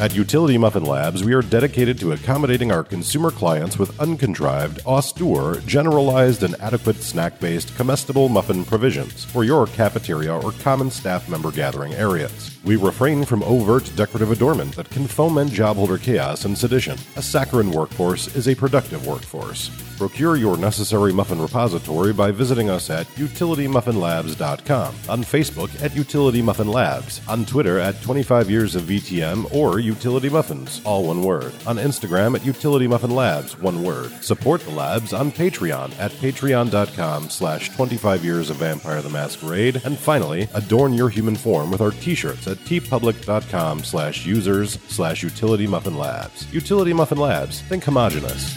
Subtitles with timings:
[0.00, 5.60] At Utility Muffin Labs, we are dedicated to accommodating our consumer clients with uncontrived, austere,
[5.66, 11.52] generalized, and adequate snack based comestible muffin provisions for your cafeteria or common staff member
[11.52, 12.58] gathering areas.
[12.64, 16.98] We refrain from overt decorative adornment that can foment job holder chaos and sedition.
[17.14, 19.70] A saccharine workforce is a productive workforce.
[19.96, 26.66] Procure your necessary muffin repository by visiting us at utilitymuffinlabs.com, on Facebook at Utility Muffin
[26.66, 31.76] Labs, on Twitter at 25 Years of VTM or Utility Muffins, all one word, on
[31.76, 34.10] Instagram at Utility Muffin Labs, one word.
[34.24, 39.98] Support the labs on Patreon at patreon.com slash 25 Years of Vampire the Masquerade, and
[39.98, 45.96] finally, adorn your human form with our t-shirts at teepublic.com slash users slash Utility Muffin
[45.96, 46.52] Labs.
[46.52, 48.56] Utility Muffin Labs, think homogenous.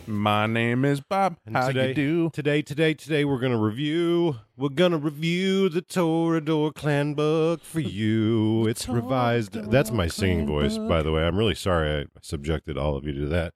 [0.11, 1.37] My name is Bob.
[1.45, 2.29] And How today, you do?
[2.33, 4.35] Today, today, today, we're gonna review.
[4.57, 8.67] We're gonna review the Toreador Clan book for you.
[8.67, 9.53] It's revised.
[9.53, 11.23] That's my singing voice, by the way.
[11.23, 13.53] I'm really sorry I subjected all of you to that.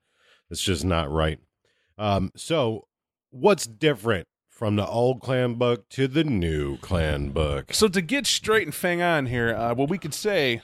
[0.50, 1.39] It's just not right.
[1.97, 2.88] Um, so,
[3.31, 7.73] what's different from the old clan book to the new clan book?
[7.73, 10.62] So to get straight and fang on here, uh, what we could say,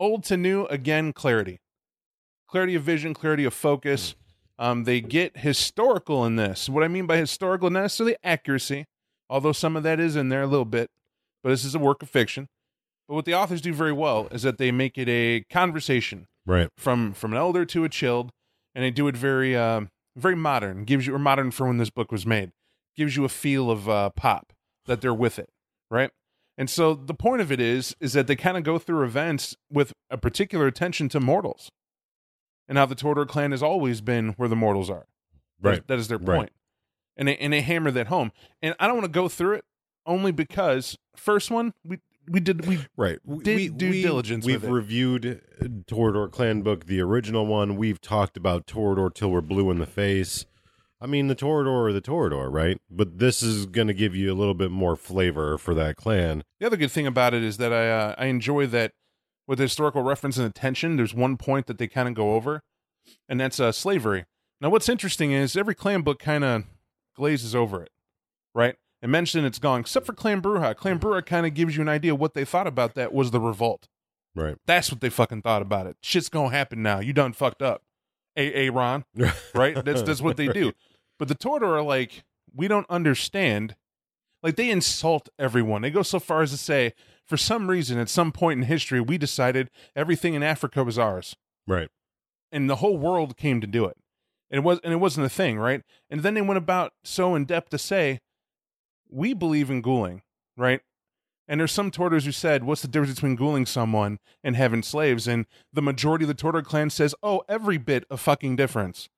[0.00, 1.60] old to new, again, clarity,
[2.48, 4.14] clarity of vision, clarity of focus.
[4.58, 6.68] Um, they get historical in this.
[6.68, 8.86] What I mean by historical, not necessarily accuracy,
[9.28, 10.90] although some of that is in there a little bit.
[11.42, 12.48] But this is a work of fiction.
[13.08, 16.68] But what the authors do very well is that they make it a conversation Right.
[16.76, 18.30] from from an elder to a child,
[18.74, 19.82] and they do it very uh,
[20.16, 20.84] very modern.
[20.84, 22.50] Gives you or modern for when this book was made.
[22.96, 24.52] Gives you a feel of uh, pop
[24.86, 25.48] that they're with it,
[25.90, 26.10] right?
[26.58, 29.54] And so the point of it is is that they kind of go through events
[29.70, 31.68] with a particular attention to mortals,
[32.68, 35.06] and how the Toreador clan has always been where the mortals are.
[35.60, 35.86] Right.
[35.88, 36.50] that is their Right.
[37.16, 38.30] and they and they hammer that home.
[38.62, 39.64] And I don't want to go through it
[40.04, 43.18] only because first one we we did we Right.
[43.42, 44.74] Did due diligence We've with it.
[44.74, 45.40] reviewed
[45.86, 47.76] Toreador Clan book, the original one.
[47.76, 50.44] We've talked about Toreador till we're blue in the face.
[51.00, 52.80] I mean, the Toreador or the Toreador, right?
[52.90, 56.42] But this is going to give you a little bit more flavor for that clan.
[56.58, 58.92] The other good thing about it is that I uh, I enjoy that
[59.46, 60.96] with historical reference and attention.
[60.96, 62.62] There's one point that they kind of go over,
[63.28, 64.26] and that's uh, slavery.
[64.60, 66.64] Now, what's interesting is every clan book kind of
[67.14, 67.90] glazes over it,
[68.54, 68.76] right?
[69.02, 70.74] And mention it's gone, except for Clan Brujah.
[70.74, 73.40] Clan Brujah kind of gives you an idea what they thought about that was the
[73.40, 73.88] revolt.
[74.34, 74.56] Right.
[74.66, 75.96] That's what they fucking thought about it.
[76.02, 77.00] Shit's gonna happen now.
[77.00, 77.82] You done fucked up,
[78.36, 79.04] a A Ron.
[79.54, 79.82] right?
[79.84, 80.72] That's that's what they do.
[81.18, 82.24] But the Toreador are like,
[82.54, 83.76] we don't understand.
[84.42, 85.82] Like they insult everyone.
[85.82, 86.92] They go so far as to say,
[87.26, 91.36] for some reason, at some point in history, we decided everything in Africa was ours,
[91.66, 91.88] Right.
[92.52, 93.96] and the whole world came to do it.
[94.50, 95.82] And it was, and it wasn't a thing, right?
[96.08, 98.20] And then they went about so in depth to say,
[99.10, 100.22] we believe in ghouling,
[100.56, 100.80] right?
[101.48, 105.26] And there's some Toreadors who said, what's the difference between ghouling someone and having slaves?
[105.28, 109.08] And the majority of the Toreador clan says, oh, every bit of fucking difference.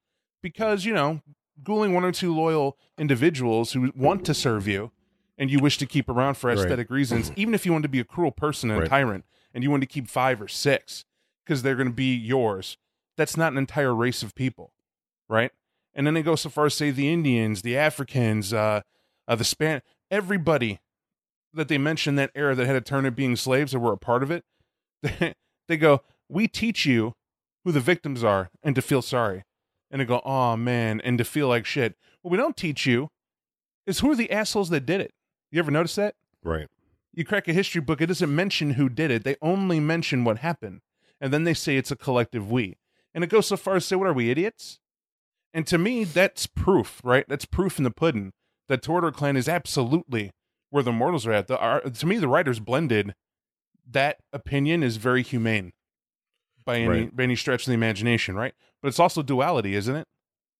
[0.42, 1.22] Because, you know,
[1.62, 4.92] ghouling one or two loyal individuals who want to serve you
[5.38, 6.58] and you wish to keep around for Right.
[6.58, 8.86] aesthetic reasons, even if you want to be a cruel person and Right.
[8.86, 11.04] a tyrant and you want to keep five or six
[11.44, 12.76] because they're going to be yours,
[13.16, 14.72] that's not an entire race of people,
[15.28, 15.52] right?
[15.94, 18.82] And then they go so far as say the Indians, the Africans, uh,
[19.26, 20.80] uh, the Span, everybody
[21.54, 23.98] that they mentioned that era that had a turn at being slaves or were a
[23.98, 24.44] part of it,
[25.68, 27.14] they go, we teach you
[27.64, 29.44] who the victims are and to feel sorry.
[29.90, 31.96] And they go, oh man, and to feel like shit.
[32.22, 33.08] What we don't teach you
[33.86, 35.12] is who are the assholes that did it.
[35.50, 36.14] You ever notice that?
[36.42, 36.66] Right.
[37.12, 39.24] You crack a history book, it doesn't mention who did it.
[39.24, 40.80] They only mention what happened.
[41.20, 42.76] And then they say it's a collective we.
[43.14, 44.78] And it goes so far as to say, what are we, idiots?
[45.52, 47.24] And to me, that's proof, right?
[47.28, 48.32] That's proof in the pudding
[48.68, 50.30] that Toreador clan is absolutely
[50.70, 51.48] where the mortals are at.
[51.48, 51.56] The,
[51.92, 53.14] to me, the writers blended
[53.90, 55.72] that opinion is very humane
[56.64, 57.16] by any Right.
[57.16, 58.52] by any stretch of the imagination, right?
[58.82, 60.06] But it's also duality, isn't it?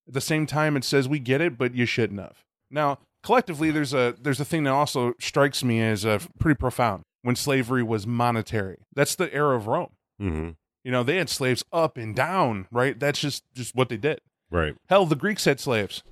[0.08, 2.42] At the same time, it says we get it, but you shouldn't have.
[2.70, 7.02] Now, collectively, there's a there's a thing that also strikes me as uh, pretty profound.
[7.22, 9.90] When slavery was monetary, that's the era of Rome.
[10.18, 10.50] hmm
[10.84, 12.98] You know, they had slaves up and down, right?
[12.98, 14.20] That's just just what they did.
[14.50, 14.76] Right.
[14.88, 16.02] Hell, the Greeks had slaves.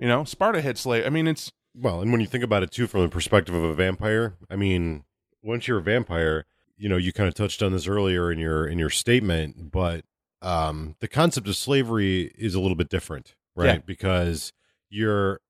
[0.00, 1.06] You know, Sparta had slaves.
[1.06, 3.64] I mean, it's Well, and when you think about it too, from the perspective of
[3.64, 5.04] a vampire, I mean,
[5.42, 6.46] once you're a vampire,
[6.78, 10.04] you know, you kind of touched on this earlier in your in your statement, but
[10.40, 13.66] um, the concept of slavery is a little bit different, right?
[13.66, 13.78] Yeah.
[13.84, 14.52] Because
[14.88, 15.40] you're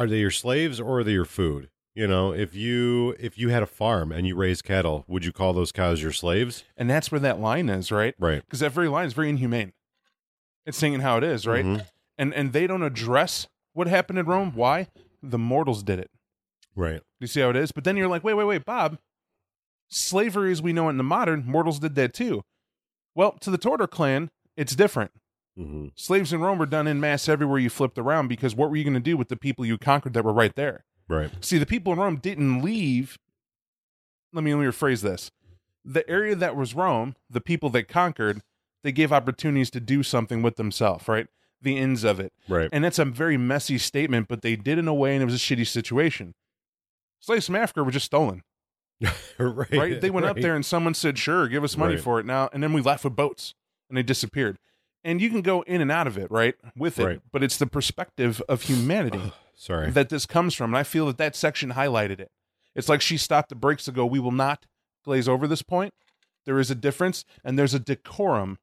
[0.00, 1.68] are they your slaves or are they your food?
[1.94, 5.32] You know, if you if you had a farm and you raised cattle, would you
[5.32, 6.64] call those cows your slaves?
[6.76, 8.14] And that's where that line is, right?
[8.18, 8.42] Right.
[8.44, 9.72] Because that very line is very inhumane.
[10.64, 11.64] It's saying how it is, right?
[11.64, 11.86] Mhm.
[12.16, 14.52] And and they don't address what happened in Rome.
[14.54, 14.88] Why?
[15.22, 16.10] The mortals did it.
[16.74, 17.02] Right.
[17.18, 17.72] You see how it is?
[17.72, 18.98] But then you're like, wait, wait, wait, Bob.
[19.88, 22.42] Slavery as we know it in the modern, mortals did that too.
[23.14, 25.10] Well, to the Toreador clan, it's different.
[25.64, 28.76] Hmm Slaves in Rome were done in mass everywhere you flipped around because what were
[28.76, 30.84] you going to do with the people you conquered that were right there?
[31.08, 31.30] Right.
[31.40, 33.18] See, the people in Rome didn't leave.
[34.32, 35.30] Let me let me rephrase this.
[35.84, 38.42] The area that was Rome, the people that conquered,
[38.84, 41.26] they gave opportunities to do something with themselves, right?
[41.62, 42.32] The ends of it.
[42.48, 42.68] Right.
[42.72, 45.34] And that's a very messy statement, but they did in a way and it was
[45.34, 46.32] a shitty situation.
[47.18, 48.42] Slaves from Africa were just stolen,
[49.38, 49.70] right.
[49.72, 50.00] right?
[50.00, 52.02] They went up there and someone said, sure, give us money Right.
[52.02, 52.48] for it now.
[52.52, 53.54] And then we left with boats
[53.90, 54.56] and they disappeared.
[55.02, 56.54] And you can go in and out of it, right?
[56.76, 57.04] With it.
[57.04, 57.20] Right.
[57.32, 59.90] But it's the perspective of humanity Sorry.
[59.90, 60.70] that this comes from.
[60.70, 62.30] And I feel that that section highlighted it.
[62.74, 64.66] It's like she stopped the brakes to go, we will not
[65.04, 65.94] glaze over this point.
[66.46, 68.58] There is a difference and there's a decorum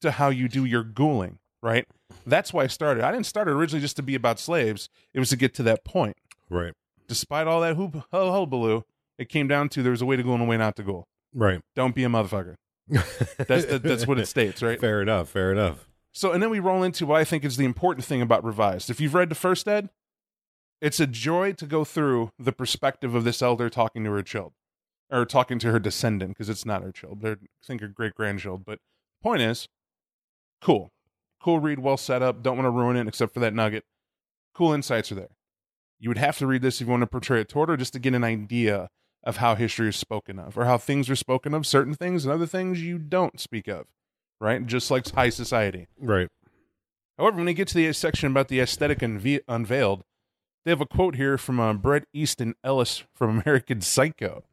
[0.00, 1.86] to how you do your ghouling, right?
[2.26, 3.04] That's why I started.
[3.04, 4.88] I didn't start it originally just to be about slaves.
[5.12, 6.16] It was to get to that point.
[6.48, 6.72] right.
[7.06, 8.82] Despite all that hoop ho hullabaloo,
[9.18, 11.04] it came down to there's a way to ghoul and a way not to ghoul.
[11.34, 11.60] Right.
[11.76, 12.54] Don't be a motherfucker.
[12.88, 14.80] That's the, that's what it states, right?
[14.80, 15.28] Fair enough.
[15.28, 15.88] Fair enough.
[16.12, 18.88] So, and then we roll into what I think is the important thing about Revised.
[18.88, 19.90] If you've read the first ed,
[20.80, 24.52] it's a joy to go through the perspective of this elder talking to her child,
[25.10, 27.20] or talking to her descendant, because it's not her child.
[27.20, 28.64] They're, I think, her great grandchild.
[28.64, 28.78] But
[29.22, 29.68] point is,
[30.60, 30.92] cool.
[31.42, 32.42] Cool read, well set up.
[32.42, 33.84] Don't want to ruin it, except for that nugget.
[34.54, 35.36] Cool insights are there.
[35.98, 37.92] You would have to read this if you want to portray it toward her, just
[37.94, 38.88] to get an idea
[39.24, 42.32] of how history is spoken of, or how things are spoken of, certain things and
[42.32, 43.86] other things you don't speak of,
[44.40, 44.66] right?
[44.66, 45.88] Just like high society.
[45.98, 46.28] Right.
[47.18, 50.04] However, when you get to the section about the aesthetic unve- unveiled,
[50.64, 54.44] they have a quote here from uh, Bret Easton Ellis from American Psycho.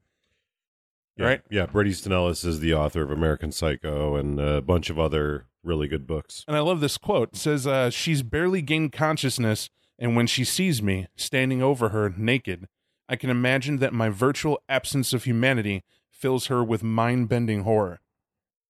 [1.18, 1.26] Yeah.
[1.26, 1.42] Right?
[1.50, 1.66] Yeah.
[1.66, 5.88] Bret Easton Ellis is the author of American Psycho and a bunch of other really
[5.88, 6.44] good books.
[6.48, 7.30] And I love this quote.
[7.34, 9.70] It says, uh, She's barely gained consciousness,
[10.00, 12.68] and when she sees me standing over her naked,
[13.12, 18.00] I can imagine that my virtual absence of humanity fills her with mind bending horror.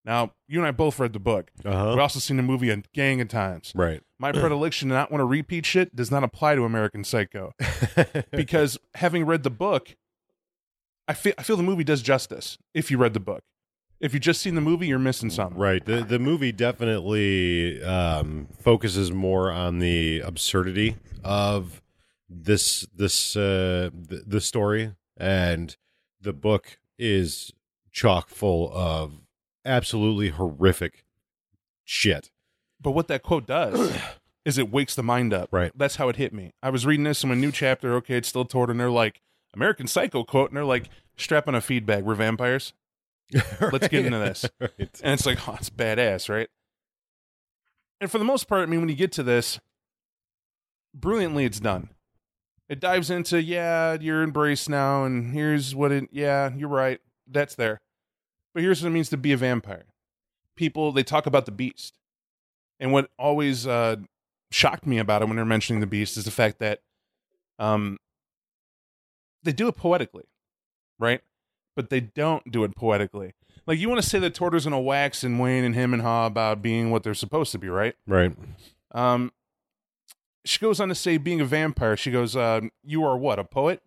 [0.04, 1.52] Now, you and I both read the book.
[1.64, 1.90] Uh huh.
[1.92, 3.72] We've also seen the movie a gang of times.
[3.76, 4.02] right.
[4.20, 7.54] My predilection to not want to repeat shit does not apply to American Psycho.
[8.32, 9.96] because having read the book,
[11.08, 13.44] I feel I feel the movie does justice if you read the book.
[14.00, 15.58] If you've just seen the movie, you're missing something.
[15.60, 15.84] Right.
[15.86, 21.82] The the movie definitely um, focuses more on the absurdity of
[22.32, 25.76] this this uh, the, the story, and
[26.20, 27.52] the book is
[27.92, 29.14] chock full of
[29.66, 31.04] absolutely horrific
[31.84, 32.32] shit.
[32.80, 33.98] But what that quote does
[34.46, 35.50] is it wakes the mind up.
[35.52, 35.72] Right.
[35.76, 36.54] That's how it hit me.
[36.64, 37.94] I was reading this in a new chapter.
[37.96, 39.22] Okay, it's still toward, and they're like
[39.54, 42.04] American Psycho quote, and they're like strap on a feed bag.
[42.04, 42.74] We're vampires,
[43.62, 44.46] Let's get into this.
[44.60, 44.72] Right.
[44.80, 46.50] and it's like, oh, it's badass, right?
[48.00, 49.60] And for the most part, I mean, when you get to this,
[50.94, 51.90] brilliantly, it's done.
[52.72, 57.56] It dives into, yeah, you're embraced now, and here's what it, yeah, you're right, that's
[57.56, 57.82] there.
[58.54, 59.88] But here's what it means to be a vampire.
[60.56, 61.96] People, they talk about the beast.
[62.80, 63.98] And what always uh,
[64.52, 66.80] shocked me about it when they're mentioning the beast is the fact that
[67.60, 67.98] um,
[69.44, 70.30] they do it poetically,
[70.98, 71.20] right?
[71.76, 73.34] But they don't do it poetically.
[73.68, 76.02] Like, you want to say that Toreador's going to wax and wane and him and
[76.02, 77.96] Ha about being what they're supposed to be, right?
[78.08, 78.34] Right.
[78.92, 79.34] Um,
[80.46, 83.44] she goes on to say, being a vampire, she goes, uh, You are what, a
[83.44, 83.82] poet?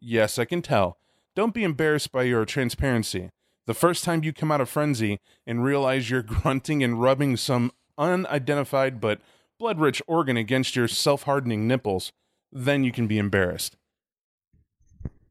[0.00, 0.98] Yes, I can tell.
[1.36, 3.30] Don't be embarrassed by your transparency.
[3.66, 7.70] The first time you come out of frenzy and realize you're grunting and rubbing some
[7.98, 9.20] unidentified but
[9.58, 12.12] blood rich organ against your self hardening nipples,
[12.50, 13.76] then you can be embarrassed.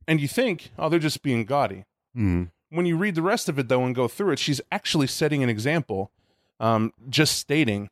[0.08, 1.86] And you think, oh, they're just being gaudy
[2.18, 2.50] Mm.
[2.70, 5.44] when you read the rest of it though and go through it she's actually setting
[5.44, 6.10] an example
[6.60, 7.88] um, just stating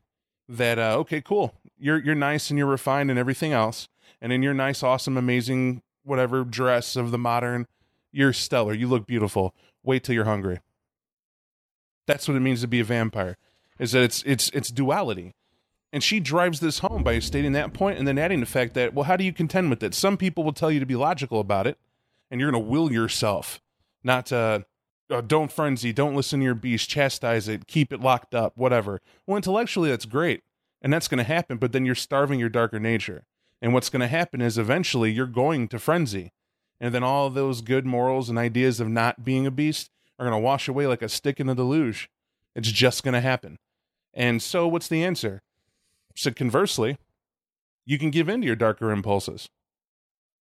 [0.49, 3.87] that uh, okay cool you're you're nice and you're refined and everything else.
[4.21, 7.67] And in your nice awesome amazing whatever dress of the modern
[8.11, 8.73] you're stellar.
[8.73, 9.53] You look beautiful.
[9.83, 10.59] Wait till you're hungry.
[12.07, 13.37] That's what it means to be a vampire
[13.79, 15.33] is that it's it's it's duality.
[15.93, 18.93] And she drives this home by stating that point and then adding the fact that
[18.93, 19.93] well how do you contend with it?
[19.93, 21.77] Some people will tell you to be logical about it
[22.29, 23.61] and you're going to will yourself
[24.03, 24.65] not to
[25.09, 29.01] uh, don't frenzy, don't listen to your beast, chastise it, keep it locked up, whatever.
[29.25, 30.43] Well, intellectually, that's great.
[30.81, 33.23] And that's going to happen, but then you're starving your darker nature.
[33.61, 36.31] And what's going to happen is eventually you're going to frenzy.
[36.79, 40.39] And then all those good morals and ideas of not being a beast are going
[40.39, 42.09] to wash away like a stick in the deluge.
[42.55, 43.57] It's just going to happen.
[44.13, 45.41] And so, what's the answer?
[46.15, 46.97] So, conversely,
[47.85, 49.49] you can give in to your darker impulses.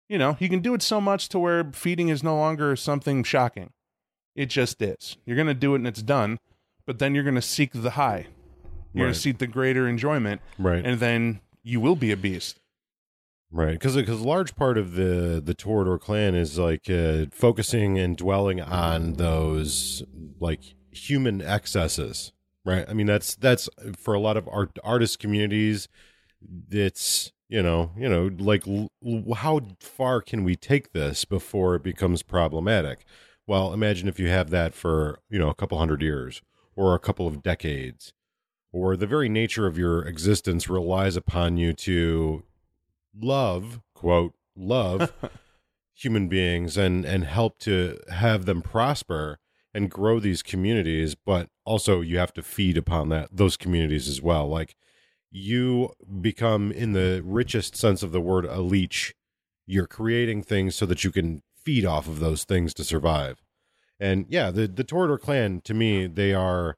[0.08, 3.24] You know, you can do it so much to where feeding is no longer something
[3.24, 3.72] shocking.
[4.36, 5.18] It just is.
[5.26, 6.40] You're going to do it and it's done,
[6.86, 8.28] but then you're going to seek the high.
[8.94, 10.86] You're gonna seek the greater enjoyment, Right.
[10.86, 12.60] and then you will be a beast.
[13.52, 18.00] Right, because because a large part of the the Toreador clan is like uh, focusing
[18.00, 20.04] and dwelling on those
[20.40, 22.32] like human excesses.
[22.66, 25.88] Right, I mean that's that's for a lot of art artist communities.
[26.72, 28.90] It's you know you know like l-
[29.36, 33.06] how far can we take this before it becomes problematic?
[33.46, 36.42] Well, imagine if you have that for you know a couple hundred years
[36.76, 38.14] or a couple of decades,
[38.74, 42.44] or the very nature of your existence relies upon you to
[43.18, 45.14] love quote love
[45.94, 49.40] human beings and and help to have them prosper
[49.74, 54.22] and grow these communities but also you have to feed upon that those communities as
[54.22, 54.48] well.
[54.48, 54.76] Like
[55.32, 59.16] you become in the richest sense of the word a leech.
[59.66, 63.42] You're creating things so that you can feed off of those things to survive.
[64.00, 66.78] And yeah the the Toreador clan to me they are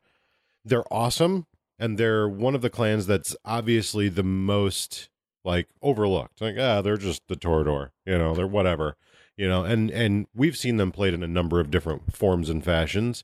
[0.64, 5.10] they're awesome and they're one of the clans that's obviously the most
[5.44, 6.42] like overlooked.
[6.42, 8.96] Like, ah, they're just the Toreador, you know, they're whatever,
[9.38, 12.64] you know, and and we've seen them played in a number of different forms and
[12.64, 13.24] fashions,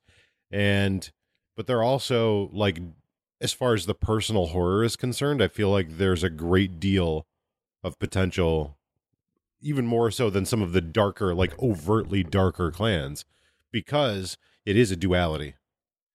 [0.51, 1.11] and
[1.55, 2.79] but they're also like,
[3.41, 7.25] as far as the personal horror is concerned, I feel like there's a great deal
[7.83, 8.77] of potential,
[9.61, 13.25] even more so than some of the darker, like overtly darker clans,
[13.71, 15.55] because it is a duality.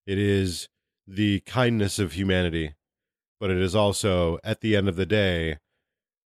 [0.06, 0.68] It is
[1.06, 2.74] the kindness of humanity,
[3.38, 5.58] but it is also at the end of the day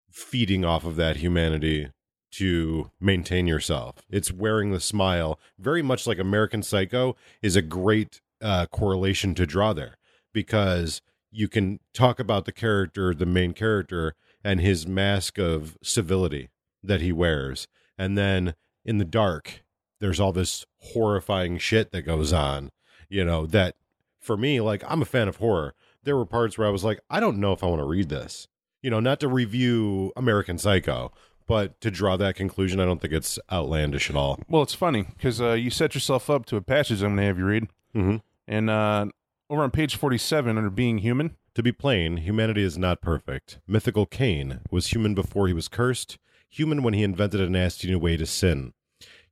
[0.09, 1.89] feeding off of that humanity
[2.31, 3.97] to maintain yourself.
[4.09, 9.45] It's wearing the smile, very much like American Psycho is a great uh, correlation to
[9.45, 9.97] draw there
[10.33, 11.01] because
[11.31, 16.49] you can talk about the character, the main character, and his mask of civility
[16.83, 17.67] that he wears.
[17.97, 19.63] And then in the dark,
[19.99, 22.71] there's all this horrifying shit that goes on,
[23.09, 23.75] you know, that
[24.21, 25.73] for me, like, I'm a fan of horror.
[26.03, 28.09] There were parts where I was like, I don't know if I want to read
[28.09, 28.47] this
[28.81, 31.11] you know, not to review American Psycho,
[31.47, 34.39] but to draw that conclusion, I don't think it's outlandish at all.
[34.47, 37.23] Well, it's funny because uh, you set yourself up to a passage I'm going to
[37.23, 37.67] have you read.
[37.95, 38.17] Mm-hmm.
[38.47, 39.05] And uh,
[39.49, 43.59] over on page 47, under Being Human, To be plain, humanity is not perfect.
[43.67, 46.17] Mythical Cain was human before he was cursed,
[46.49, 48.73] human when he invented a nasty new way to sin.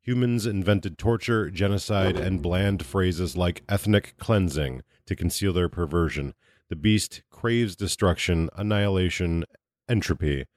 [0.09, 6.33] Humans invented torture, genocide, and bland phrases like ethnic cleansing to conceal their perversion.
[6.67, 9.45] The beast craves destruction, annihilation,
[9.87, 10.47] entropy.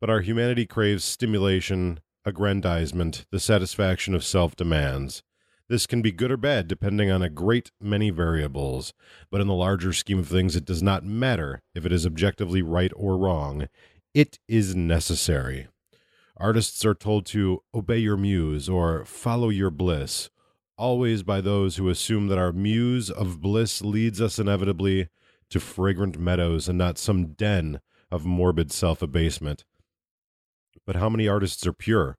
[0.00, 5.22] But our humanity craves stimulation, aggrandizement, the satisfaction of self demands.
[5.68, 8.92] This can be good or bad depending on a great many variables,
[9.30, 12.60] but in the larger scheme of things, it does not matter if it is objectively
[12.60, 13.68] right or wrong.
[14.14, 15.68] It is necessary.
[16.36, 20.30] Artists are told to obey your muse or follow your bliss,
[20.76, 25.08] always by those who assume that our muse of bliss leads us inevitably
[25.50, 29.64] to fragrant meadows and not some den of morbid self abasement.
[30.84, 32.16] But how many artists are pure?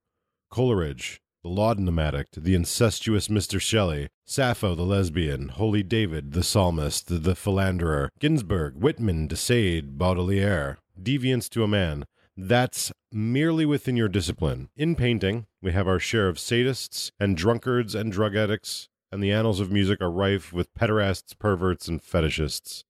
[0.49, 3.59] Coleridge, the laudanum addict, the incestuous Mr.
[3.59, 9.97] Shelley, Sappho the lesbian, Holy David the psalmist, the, the philanderer, Ginsberg, Whitman, de Sade,
[9.97, 12.05] Baudelaire, deviance to a man.
[12.37, 14.69] That's merely within your discipline.
[14.75, 19.31] In painting, we have our share of sadists and drunkards and drug addicts, and the
[19.31, 22.83] annals of music are rife with pederasts, perverts, and fetishists.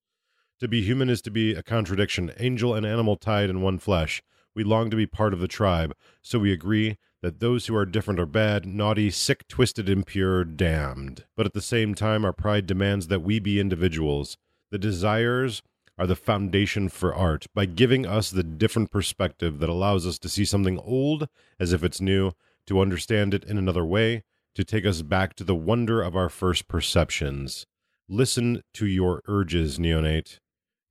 [0.62, 4.24] To be human is to be a contradiction, angel and animal tied in one flesh.
[4.56, 7.86] We long to be part of the tribe, so we agree that those who are
[7.86, 11.25] different are bad, naughty, sick, twisted, impure, damned.
[11.36, 14.38] But at the same time, our pride demands that we be individuals.
[14.72, 15.62] The desires
[15.98, 20.30] are the foundation for art by giving us the different perspective that allows us to
[20.30, 21.28] see something old
[21.60, 22.32] as if it's new,
[22.68, 24.24] to understand it in another way,
[24.56, 27.66] to take us back to the wonder of our first perceptions.
[28.08, 30.40] Listen to your urges, neonate.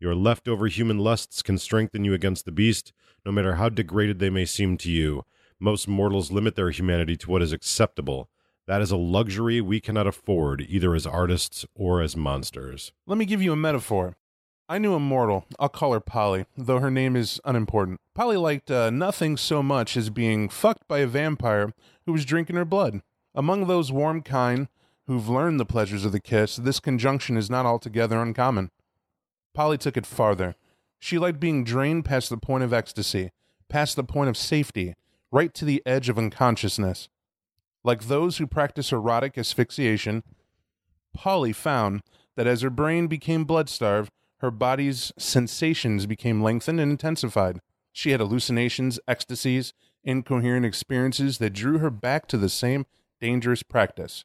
[0.01, 2.93] Your leftover human lusts can strengthen you against the beast,
[3.25, 5.25] no matter how degraded they may seem to you.
[5.61, 8.29] Most mortals limit their humanity to what is acceptable.
[8.67, 12.93] That is a luxury we cannot afford, either as artists or as monsters.
[13.07, 14.17] let me give you a metaphor.
[14.67, 18.01] I knew a mortal, I'll call her Polly, though her name is unimportant.
[18.15, 21.75] Polly liked uh, nothing so much as being fucked by a vampire
[22.07, 23.03] who was drinking her blood.
[23.35, 24.69] Among those warm kind
[25.07, 28.71] who've learned the pleasures of the kiss, this conjunction is not altogether uncommon.
[29.53, 30.55] Polly took it farther.
[30.99, 33.33] She liked being drained past the point of ecstasy,
[33.69, 34.95] past the point of safety,
[35.31, 37.11] right to the edge of unconsciousness.
[37.83, 40.23] Like those who practice erotic asphyxiation,
[41.13, 42.01] Polly found
[42.37, 47.61] that as her brain became blood starved, her body's sensations became lengthened and intensified.
[47.93, 49.73] She had hallucinations, ecstasies,
[50.03, 52.87] incoherent experiences that drew her back to the same
[53.21, 54.25] dangerous practice.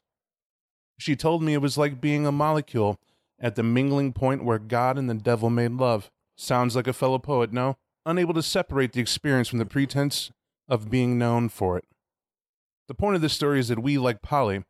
[0.98, 3.00] She told me it was like being a molecule
[3.38, 6.10] at the mingling point where God and the devil made love.
[6.36, 7.78] Sounds like a fellow poet, no?
[8.04, 10.30] Unable to separate the experience from the pretense
[10.68, 11.84] of being known for it.
[12.88, 14.64] The point of this story is that we, like Polly,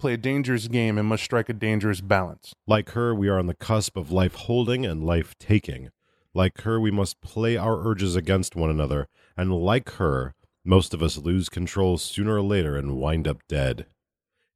[0.00, 2.52] play a dangerous game and must strike a dangerous balance.
[2.66, 5.90] Like her, we are on the cusp of life holding and life taking.
[6.34, 9.06] Like her, we must play our urges against one another.
[9.36, 13.86] And like her, most of us lose control sooner or later and wind up dead.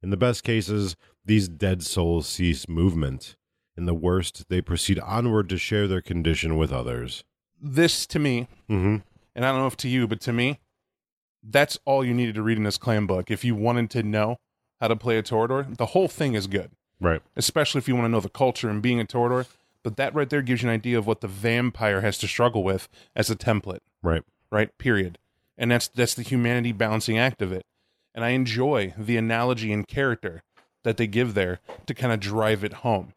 [0.01, 3.35] In the best cases, these dead souls cease movement.
[3.77, 7.23] In the worst, they proceed onward to share their condition with others.
[7.61, 8.97] This, to me, Mm-hmm.
[9.35, 10.59] and I don't know if to you, but to me,
[11.43, 13.29] that's all you needed to read in this clan book.
[13.29, 14.37] If you wanted to know
[14.79, 17.21] how to play a Toreador, the whole thing is good, Right.
[17.35, 19.47] especially if you want to know the culture and being a Toreador.
[19.83, 22.63] But that right there gives you an idea of what the vampire has to struggle
[22.63, 24.23] with as a template, Right.
[24.51, 24.75] right?
[24.79, 25.19] Period.
[25.57, 27.63] And that's that's the humanity balancing act of it.
[28.13, 30.41] And I enjoy the analogy and character
[30.83, 33.13] that they give there to kind of drive it home,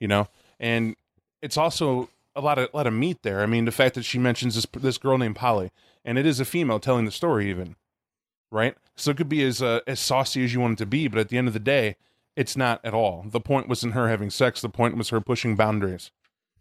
[0.00, 0.28] you know.
[0.58, 0.96] And
[1.42, 3.42] it's also a lot of a lot of meat there.
[3.42, 5.70] I mean, the fact that she mentions this this girl named Polly,
[6.04, 7.76] and it is a female telling the story, even,
[8.50, 8.76] right?
[8.98, 11.18] So it could be as uh, as saucy as you want it to be, but
[11.18, 11.96] at the end of the day,
[12.36, 13.24] it's not at all.
[13.26, 14.60] The point wasn't her having sex.
[14.60, 16.10] The point was her pushing boundaries,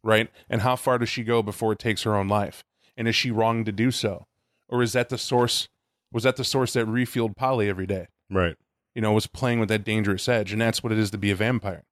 [0.03, 0.29] right?
[0.50, 2.63] And how far does she go before it takes her own life?
[2.96, 4.27] And is she wrong to do so,
[4.70, 5.67] or is that the source?
[6.12, 8.08] Was that the source that refueled Polly every day?
[8.29, 8.56] Right.
[8.96, 11.29] you know, was playing with that dangerous edge, and that's what it is to be
[11.32, 11.84] a vampire.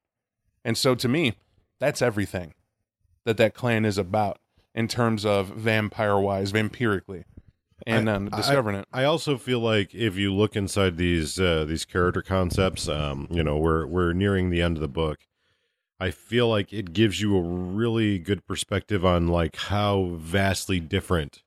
[0.64, 1.36] And so, to me,
[1.80, 2.56] that's everything
[3.26, 4.40] that that clan is about
[4.74, 7.24] in terms of vampire wise, vampirically,
[7.86, 8.88] and um, discovering it.
[8.92, 13.44] I also feel like if you look inside these uh, these character concepts, um, you
[13.44, 15.20] know, we're we're nearing the end of the book.
[16.00, 21.44] I feel like it gives you a really good perspective on like how vastly different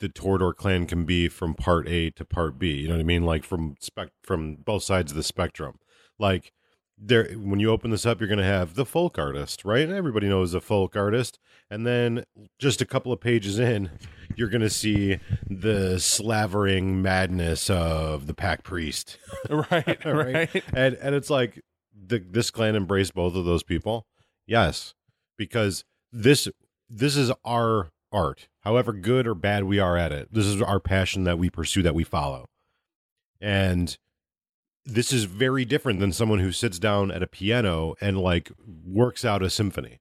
[0.00, 2.72] the Toreador clan can be from part A to part B.
[2.72, 3.24] You know what I mean?
[3.24, 5.78] Like from spec from both sides of the spectrum.
[6.18, 6.52] Like
[7.00, 9.88] there when you open this up, you're gonna have the folk artist, right?
[9.88, 11.38] Everybody knows a folk artist.
[11.70, 12.24] And then
[12.58, 13.90] just a couple of pages in,
[14.36, 19.18] you're gonna see the slavering madness of the pack priest.
[19.50, 20.64] right, right.
[20.74, 21.60] And and it's like
[21.94, 24.06] the, this clan embraced both of those people.
[24.46, 24.94] Yes,
[25.36, 26.48] because this
[26.88, 28.48] this is our art.
[28.60, 31.82] However good or bad we are at it, this is our passion that we pursue
[31.82, 32.46] that we follow.
[33.40, 33.96] And
[34.88, 38.50] this is very different than someone who sits down at a piano and like
[38.86, 40.00] works out a symphony.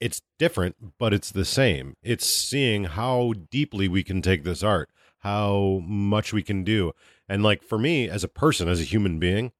[0.00, 1.94] It's different, but it's the same.
[2.02, 4.88] It's seeing how deeply we can take this art,
[5.20, 6.92] how much we can do.
[7.28, 9.50] And like for me as a person, as a human being,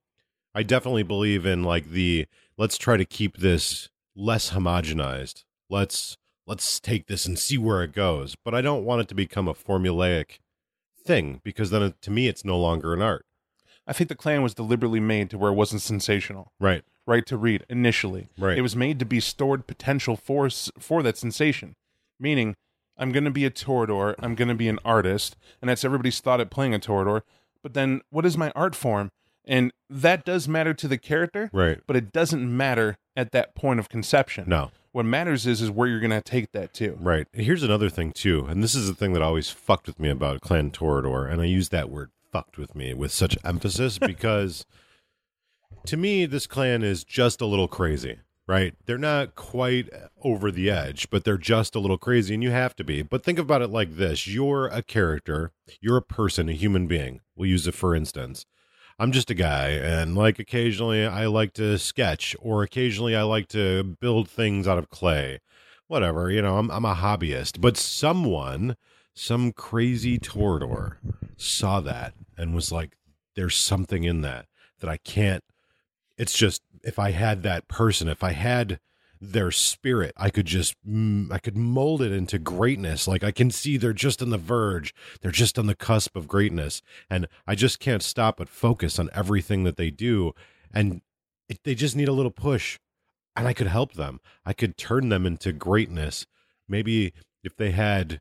[0.55, 5.45] I definitely believe in like the let's try to keep this less homogenized.
[5.69, 8.37] Let's let's take this and see where it goes.
[8.45, 10.39] But I don't want it to become a formulaic
[11.05, 13.27] thing because then to me it's no longer an art.
[13.89, 16.85] I think the clan was deliberately made to where it wasn't sensational, Right.
[17.07, 17.25] right?
[17.27, 18.57] To read initially, Right.
[18.59, 20.49] It was made to be stored potential for
[20.79, 21.75] for that sensation,
[22.21, 22.55] meaning
[22.97, 26.21] I'm going to be a Toreador, I'm going to be an artist, and that's everybody's
[26.21, 27.23] thought at playing a Toreador.
[27.63, 29.11] But then, what is my art form?
[29.45, 31.81] And that does matter to the character, Right.
[31.87, 34.45] but it doesn't matter at that point of conception.
[34.47, 34.71] No.
[34.93, 36.99] What matters is is where you're going to take that to.
[37.01, 37.27] Right.
[37.33, 40.11] And here's another thing too, and this is the thing that always fucked with me
[40.11, 44.67] about Clan Toreador, and I use that word fucked with me with such emphasis because
[45.87, 48.19] to me this clan is just a little crazy.
[48.47, 48.75] Right?
[48.87, 49.91] They're not quite
[50.23, 53.03] over the edge, but they're just a little crazy, and you have to be.
[53.03, 57.21] But think about it like this you're a character, you're a person, a human being.
[57.37, 58.47] We'll use it for instance.
[58.99, 63.47] I'm just a guy, and like occasionally I like to sketch, or occasionally I like
[63.49, 65.41] to build things out of clay.
[65.87, 67.61] Whatever, you know, I'm, I'm a hobbyist.
[67.61, 68.77] But someone,
[69.19, 70.97] some crazy Toreador,
[71.37, 72.97] saw that and was like,
[73.35, 74.47] there's something in that
[74.81, 75.43] that I can't.
[76.17, 78.79] It's just, if I had that person, if I had
[79.21, 83.09] their spirit, I could just, mm, I could mold it into greatness.
[83.09, 86.29] Like I can see they're just on the verge, they're just on the cusp of
[86.29, 86.81] greatness.
[87.11, 90.33] And I just can't stop but focus on everything that they do.
[90.73, 91.03] And
[91.49, 92.79] it, they just need a little push.
[93.35, 94.21] And I could help them.
[94.45, 96.27] I could turn them into greatness.
[96.69, 98.21] Maybe if they had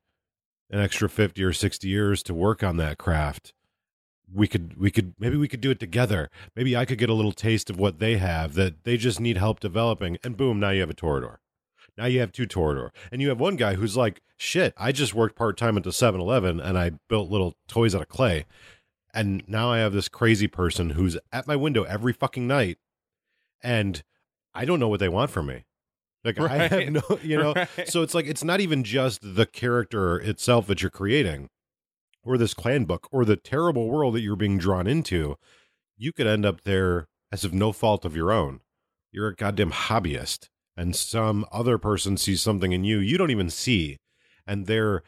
[0.69, 3.53] an extra 50 or 60 years to work on that craft,
[4.33, 6.29] we could we could maybe we could do it together.
[6.55, 9.37] Maybe I could get a little taste of what they have that they just need
[9.37, 11.37] help developing and boom, now you have a Toreador.
[11.97, 12.89] Now you have two Toreador.
[13.11, 15.93] And you have one guy who's like, shit, I just worked part time at the
[15.93, 18.45] 7 Eleven and I built little toys out of clay.
[19.13, 22.77] And now I have this crazy person who's at my window every fucking night
[23.63, 24.03] and
[24.53, 25.63] I don't know what they want from me.
[26.23, 26.91] Like I have Right.
[26.91, 27.53] no, you know.
[27.53, 27.87] Right.
[27.87, 31.49] So it's like it's not even just the character itself that you're creating,
[32.23, 35.37] or this clan book, or the terrible world that you're being drawn into.
[35.97, 38.59] You could end up there as of no fault of your own.
[39.11, 43.49] You're a goddamn hobbyist, and some other person sees something in you you don't even
[43.49, 43.97] see,
[44.45, 45.01] and they're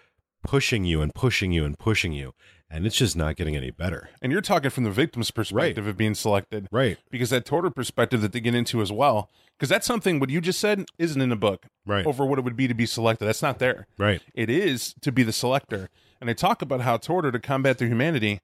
[0.43, 2.33] pushing you and pushing you and pushing you,
[2.69, 4.09] and it's just not getting any better.
[4.21, 6.67] And you're talking from the victim's perspective of being selected.
[6.71, 6.97] Right.
[7.09, 10.39] Because that torture perspective that they get into as well, because that's something what you
[10.41, 12.05] just said isn't in the book Right.
[12.05, 13.25] over what it would be to be selected.
[13.25, 13.87] That's not there.
[13.97, 14.21] Right.
[14.33, 15.89] It is to be the selector.
[16.21, 18.39] And they talk about how Toreador to combat their humanity,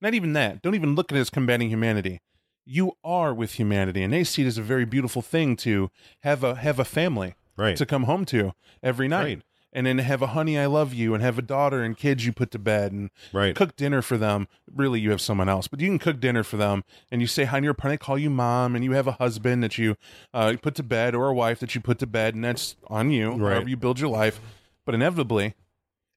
[0.00, 0.62] not even that.
[0.62, 2.20] Don't even look at it as combating humanity.
[2.66, 6.42] You are with humanity, and they see it as a very beautiful thing to have
[6.42, 7.76] a have a family Right.
[7.76, 9.22] to come home to every night.
[9.24, 9.42] Right.
[9.76, 12.32] And then have a honey, I love you, and have a daughter and kids you
[12.32, 13.56] put to bed, and Right.
[13.56, 14.46] cook dinner for them.
[14.72, 17.42] Really, you have someone else, but you can cook dinner for them, and you say
[17.42, 17.96] hi to your partner.
[17.96, 19.96] Call you mom, and you have a husband that you
[20.32, 23.10] uh, put to bed, or a wife that you put to bed, and that's on
[23.10, 23.32] you.
[23.32, 23.54] Right.
[23.54, 24.40] However you build your life,
[24.86, 25.54] but inevitably,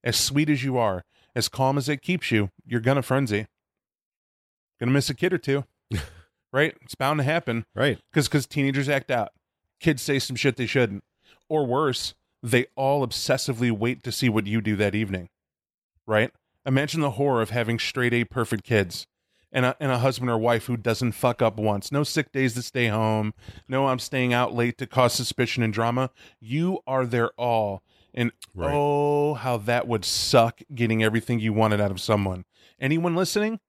[0.04, 1.04] as sweet as you are,
[1.36, 3.48] as calm as it keeps you, you're gonna frenzy.
[4.80, 5.64] Gonna miss a kid or two,
[6.54, 6.76] right?
[6.84, 7.98] It's bound to happen Right.
[8.12, 9.30] because because teenagers act out.
[9.80, 11.04] Kids say some shit they shouldn't,
[11.50, 15.30] or worse, they all obsessively wait to see what you do that evening.
[16.06, 16.32] Right?
[16.66, 19.08] Imagine the horror of having straight A perfect kids.
[19.50, 21.90] And a, and a husband or wife who doesn't fuck up once.
[21.90, 23.34] No sick days to stay home.
[23.68, 26.12] No, I'm staying out late to cause suspicion and drama.
[26.42, 27.82] You are their all.
[28.14, 28.74] And Right.
[28.76, 32.44] oh, how that would suck getting everything you wanted out of someone.
[32.80, 33.60] Anyone listening?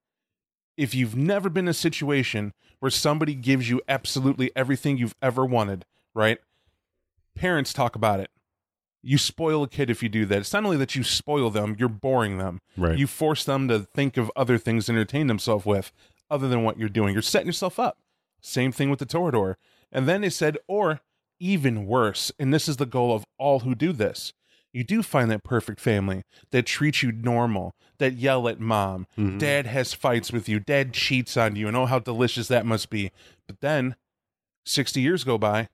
[0.78, 5.44] if you've never been in a situation where somebody gives you absolutely everything you've ever
[5.44, 6.38] wanted, right?
[7.34, 8.30] Parents talk about it.
[9.02, 10.38] You spoil a kid if you do that.
[10.38, 12.60] It's not only that you spoil them, you're boring them.
[12.76, 12.98] Right.
[12.98, 15.92] You force them to think of other things to entertain themselves with
[16.30, 17.12] other than what you're doing.
[17.12, 17.98] You're setting yourself up.
[18.40, 19.54] Same thing with the Toreador.
[19.92, 21.00] And then they said, or
[21.40, 24.32] even worse, and this is the goal of all who do this.
[24.72, 29.06] You do find that perfect family that treats you normal, that yell at mom.
[29.16, 29.38] Mhm.
[29.38, 30.60] Dad has fights with you.
[30.60, 33.10] Dad cheats on you, and oh, how delicious that must be.
[33.46, 33.96] But then
[34.66, 35.68] 60 years go by,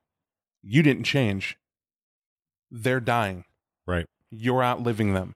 [0.63, 1.57] you didn't change.
[2.71, 3.45] They're dying.
[3.87, 4.05] Right.
[4.31, 5.33] You're outliving them.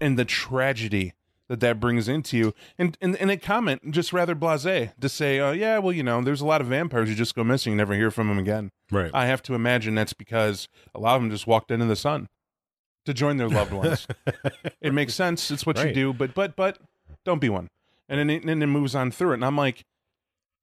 [0.00, 1.14] And the tragedy
[1.48, 2.54] that that brings into you.
[2.78, 6.22] And and, and a comment just rather blasé to say, oh, yeah, well, you know,
[6.22, 8.70] there's a lot of vampires who just go missing, you never hear from them again.
[8.90, 9.10] Right.
[9.14, 12.28] I have to imagine that's because a lot of them just walked into the sun
[13.04, 14.06] to join their loved ones.
[14.80, 15.50] it makes sense.
[15.50, 16.78] It's what you do, but but but
[17.24, 17.68] don't be one.
[18.08, 19.34] And then it, and then it moves on through it.
[19.34, 19.84] And I'm like,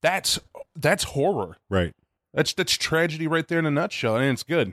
[0.00, 0.38] that's
[0.76, 1.56] that's horror.
[1.70, 1.92] right.
[2.34, 4.72] That's that's tragedy right there in a nutshell, and it's good.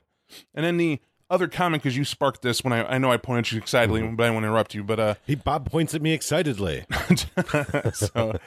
[0.54, 3.46] And then the other comment because you sparked this when I I know I pointed
[3.46, 4.16] at you excitedly, Mm-hmm.
[4.16, 4.84] but I don't want to interrupt you.
[4.84, 6.86] But uh, He Bob points at me excitedly.
[7.94, 8.38] so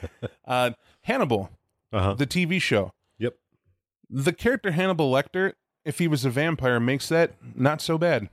[0.47, 0.71] uh,
[1.03, 1.51] Hannibal,
[1.93, 2.15] Uh-huh.
[2.15, 3.35] the TV show, Yep.
[4.11, 5.53] the character Hannibal Lecter,
[5.85, 8.29] if he was a vampire, makes that not so bad.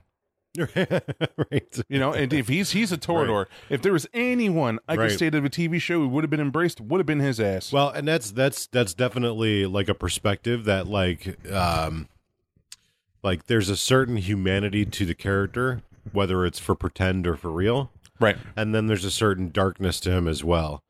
[0.76, 1.80] right.
[1.88, 5.18] You know, and if he's he's a Toreador, if there was anyone I could Right.
[5.18, 7.72] say to a TV show who would have been embraced, would have been his ass.
[7.72, 12.08] Well, and that's that's that's definitely like a perspective that like um
[13.22, 17.90] like there's a certain humanity to the character, whether it's for pretend or for real.
[18.18, 18.36] right.
[18.56, 20.82] And then there's a certain darkness to him as well.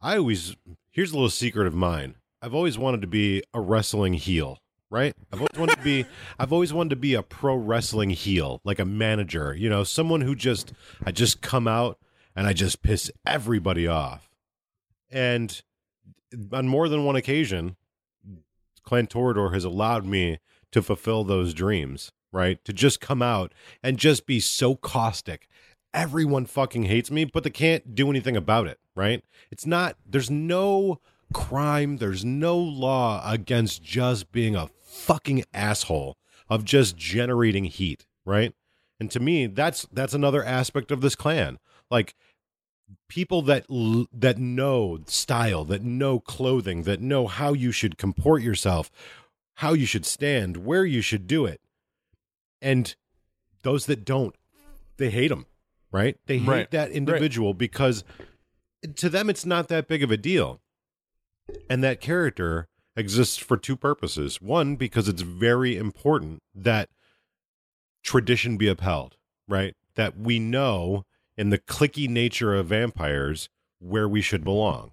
[0.00, 0.56] I always
[0.90, 2.14] here's a little secret of mine.
[2.40, 4.58] I've always wanted to be a wrestling heel,
[4.90, 5.14] right?
[5.32, 6.04] I've always wanted to be
[6.38, 10.20] I've always wanted to be a pro wrestling heel, like a manager, you know, someone
[10.20, 10.72] who just
[11.04, 11.98] I just come out
[12.36, 14.30] and I just piss everybody off.
[15.10, 15.60] And
[16.52, 17.76] on more than one occasion,
[18.84, 20.38] Clan Toreador has allowed me
[20.72, 22.64] to fulfill those dreams, right?
[22.64, 23.52] To just come out
[23.82, 25.48] and just be so caustic.
[25.94, 29.24] Everyone fucking hates me, but they can't do anything about it, right?
[29.50, 31.00] It's not, there's no
[31.32, 36.16] crime, there's no law against just being a fucking asshole
[36.48, 38.54] of just generating heat, right?
[39.00, 41.58] And to me, that's that's another aspect of this clan.
[41.90, 42.14] Like
[43.08, 43.66] people that
[44.12, 48.90] that know style, that know clothing, that know how you should comport yourself,
[49.58, 51.60] how you should stand, where you should do it.
[52.62, 52.94] And
[53.64, 54.36] those that don't,
[54.98, 55.46] they hate them,
[55.90, 56.16] right?
[56.26, 56.70] They hate Right.
[56.70, 58.04] that individual because
[58.94, 60.60] to them it's not that big of a deal.
[61.68, 64.40] And that character exists for two purposes.
[64.40, 66.88] One, because it's very important that
[68.04, 69.16] tradition be upheld,
[69.48, 69.74] right?
[69.96, 71.04] That we know
[71.36, 73.48] in the clicky nature of vampires
[73.80, 74.92] where we should belong.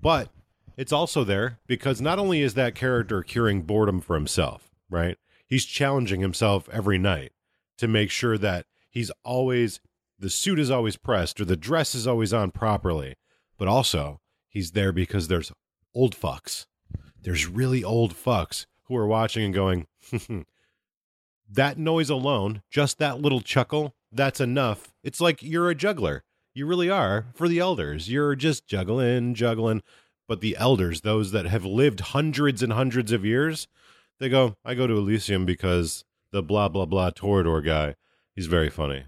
[0.00, 0.30] But
[0.78, 5.18] it's also there because not only is that character curing boredom for himself, right?
[5.46, 7.32] He's challenging himself every night
[7.76, 9.80] to make sure that he's always
[10.18, 13.16] the suit is always pressed or the dress is always on properly.
[13.58, 15.52] But also, he's there because there's
[15.94, 16.64] old fucks
[17.22, 19.86] there's really old fucks who are watching and going,
[21.50, 24.94] that noise alone, just that little chuckle, that's enough.
[25.02, 26.24] It's like you're a juggler.
[26.54, 28.10] You really are for the elders.
[28.10, 29.82] You're just juggling, juggling.
[30.28, 33.66] But the elders, those that have lived hundreds and hundreds of years,
[34.20, 37.94] they go, I go to Elysium because the blah, blah, blah Toreador guy,
[38.36, 39.06] he's very funny.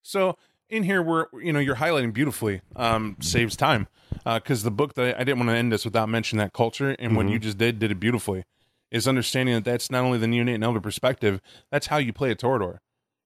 [0.00, 0.36] So
[0.72, 2.62] in here, we're you know you're highlighting beautifully.
[2.74, 3.88] Um, saves time
[4.24, 6.96] because the book that I, I didn't want to end this without mentioning that culture,
[6.98, 8.44] and what you just did did it beautifully.
[8.90, 11.40] Is understanding that that's not only the neonate and elder perspective,
[11.70, 12.78] that's how you play a Toreador.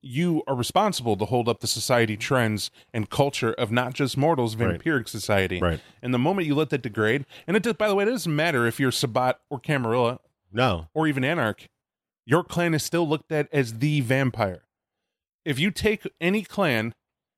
[0.02, 4.54] You are responsible to hold up the society trends and culture of not just mortals,
[4.56, 4.78] Right.
[4.80, 5.60] vampiric society.
[5.60, 5.80] Right.
[6.02, 8.34] And the moment you let that degrade, and it does, by the way, it doesn't
[8.34, 10.20] matter if you're Sabbat or Camarilla
[10.52, 10.88] No.
[10.94, 11.68] or even Anarch,
[12.24, 14.62] your clan is still looked at as the vampire.
[15.44, 16.94] If you take any clan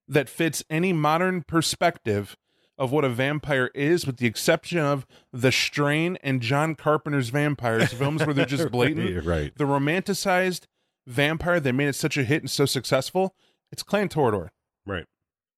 [0.07, 2.37] that fits any modern perspective
[2.79, 7.93] of what a vampire is, with the exception of The Strain and John Carpenter's vampires
[7.93, 9.53] films where they're just blatant, right.
[9.57, 10.63] the romanticized
[11.09, 13.35] vampire that made it such a hit and so successful,
[13.73, 14.51] it's Clan Toreador.
[14.87, 15.07] Right.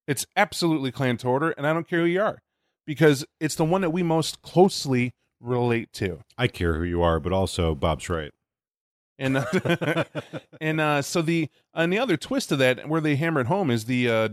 [0.07, 2.41] It's absolutely Clan Toreador, and I don't care who you are,
[2.85, 6.21] because it's the one that we most closely relate to.
[6.37, 8.31] I care who you are, but also Bob's right.
[9.19, 10.03] and uh,
[10.61, 13.69] and uh, so the and the other twist of that where they hammer it home
[13.69, 14.29] is the uh,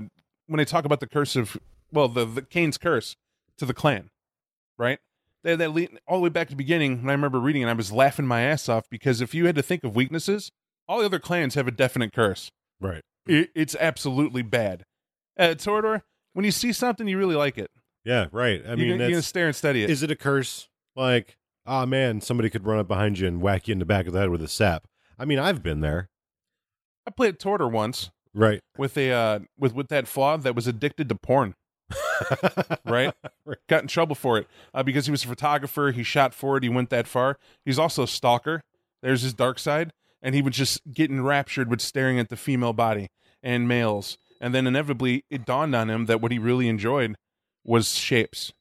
[0.46, 1.56] when they talk about the curse of
[1.92, 3.16] well the, the Cain's curse
[3.58, 4.10] to the clan,
[4.78, 4.98] right?
[5.44, 7.02] They that lead all the way back to the beginning.
[7.02, 9.54] When I remember reading it, I was laughing my ass off because if you had
[9.54, 10.50] to think of weaknesses,
[10.88, 12.50] all the other clans have a definite curse.
[12.80, 13.02] Right.
[13.26, 14.84] It, it's absolutely bad.
[15.38, 17.70] Uh, Toreador, when you see something, you really like it.
[18.04, 18.62] Yeah, right.
[18.66, 19.90] I mean, you're, gonna, you're gonna stare and study it.
[19.90, 20.68] is it a curse?
[20.96, 24.06] Like, ah, man, somebody could run up behind you and whack you in the back
[24.06, 24.86] of the head with a sap.
[25.18, 26.08] I mean, I've been there.
[27.06, 28.60] I played Toreador once Right.
[28.76, 31.54] with a uh, with with that flaw that was addicted to porn.
[32.84, 33.14] right?
[33.68, 35.90] Got in trouble for it uh, because he was a photographer.
[35.90, 36.62] He shot for it.
[36.62, 37.38] He went that far.
[37.64, 38.62] He's also a stalker.
[39.02, 42.72] There's his dark side, and he would just get enraptured with staring at the female
[42.72, 43.08] body
[43.42, 44.18] and males.
[44.40, 47.16] And then inevitably, it dawned on him that what he really enjoyed
[47.64, 48.52] was shapes,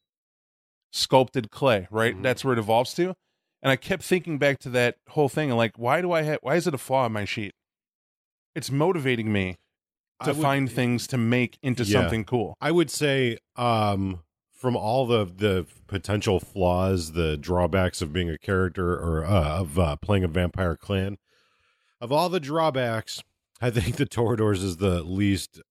[0.91, 1.87] sculpted clay.
[1.91, 2.15] Right?
[2.15, 2.23] Mhm.
[2.23, 3.13] That's where it evolves to.
[3.61, 6.39] And I kept thinking back to that whole thing and like, why do I have?
[6.41, 7.53] Why is it a flaw in my sheet?
[8.55, 9.57] It's motivating me
[10.23, 12.01] to would- find things to make into Yeah.
[12.01, 12.55] something cool.
[12.61, 18.37] I would say, um, from all the the potential flaws, the drawbacks of being a
[18.39, 21.17] character or uh, of uh, playing a vampire clan,
[22.01, 23.23] of all the drawbacks,
[23.61, 25.61] I think the Toreadors is the least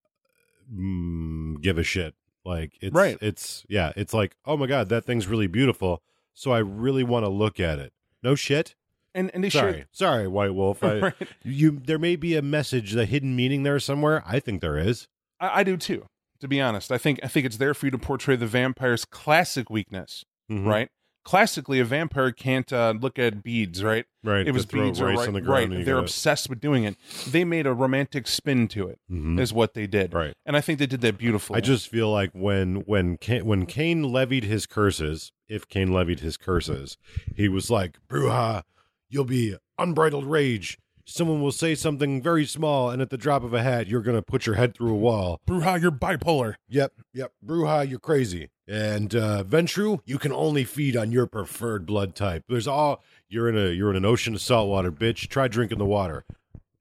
[0.73, 2.15] mm, give a shit.
[2.45, 3.19] Like it's Right.
[3.21, 3.93] It's yeah.
[3.97, 6.03] It's like oh my god, that thing's really beautiful.
[6.35, 7.93] So I really want to look at it.
[8.23, 8.75] No shit.
[9.15, 10.85] And and they Sorry, sorry, White Wolf.
[10.85, 11.15] I, Right.
[11.43, 14.23] You there may be a message, the hidden meaning there somewhere.
[14.27, 15.09] I think there is.
[15.41, 16.07] I, I do too.
[16.41, 19.05] To be honest, I think I think it's there for you to portray the vampire's
[19.07, 20.67] classic weakness, Mhm.
[20.67, 20.89] right?
[21.27, 24.05] Classically, a vampire can't uh, look at beads, right?
[24.23, 24.47] Right.
[24.47, 25.65] It was throw beads or right, on the right.
[25.69, 26.95] and They're gotta- obsessed with doing it.
[27.29, 29.01] They made a romantic spin to it.
[29.11, 29.53] Is Mhm.
[29.53, 30.35] what they did, Right.
[30.47, 31.57] And I think they did that beautifully.
[31.57, 36.21] I just feel like when when Cain, when Cain levied his curses, if Cain levied
[36.21, 36.97] his curses,
[37.35, 38.63] he was like, "Brujah,
[39.11, 40.79] you'll be unbridled rage.
[41.09, 44.23] Someone will say something very small, and at the drop of a hat, you're gonna
[44.23, 45.41] put your head through a wall.
[45.47, 46.57] Brujah, you're bipolar.
[46.69, 47.33] Yep, yep.
[47.45, 48.51] Brujah, you're crazy.
[48.67, 52.43] And uh, Ventrue, you can only feed on your preferred blood type.
[52.49, 55.29] There's all you're in a you're in an ocean of salt water, bitch.
[55.29, 56.25] Try drinking the water.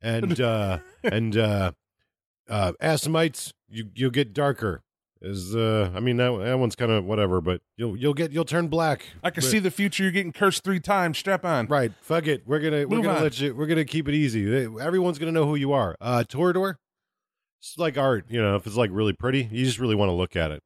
[0.01, 1.73] And uh, and uh,
[2.49, 4.81] uh, Assamites, you you'll get darker.
[5.27, 8.45] Is uh, I mean that that one's kind of whatever, but you'll you'll get you'll
[8.45, 9.05] turn black.
[9.23, 10.03] I can But- see the future.
[10.03, 11.17] You're getting cursed three times.
[11.17, 11.65] Strap on.
[11.65, 12.43] Right, fuck it.
[12.45, 13.23] We're gonna we're gonna on.
[13.23, 13.55] let you.
[13.55, 14.45] We're gonna keep it easy.
[14.45, 15.95] They- Everyone's gonna know who you are.
[15.99, 16.75] Uh, Toreador,
[17.59, 18.25] it's like art.
[18.29, 20.61] You know, if it's like really pretty, you just really want to look at it.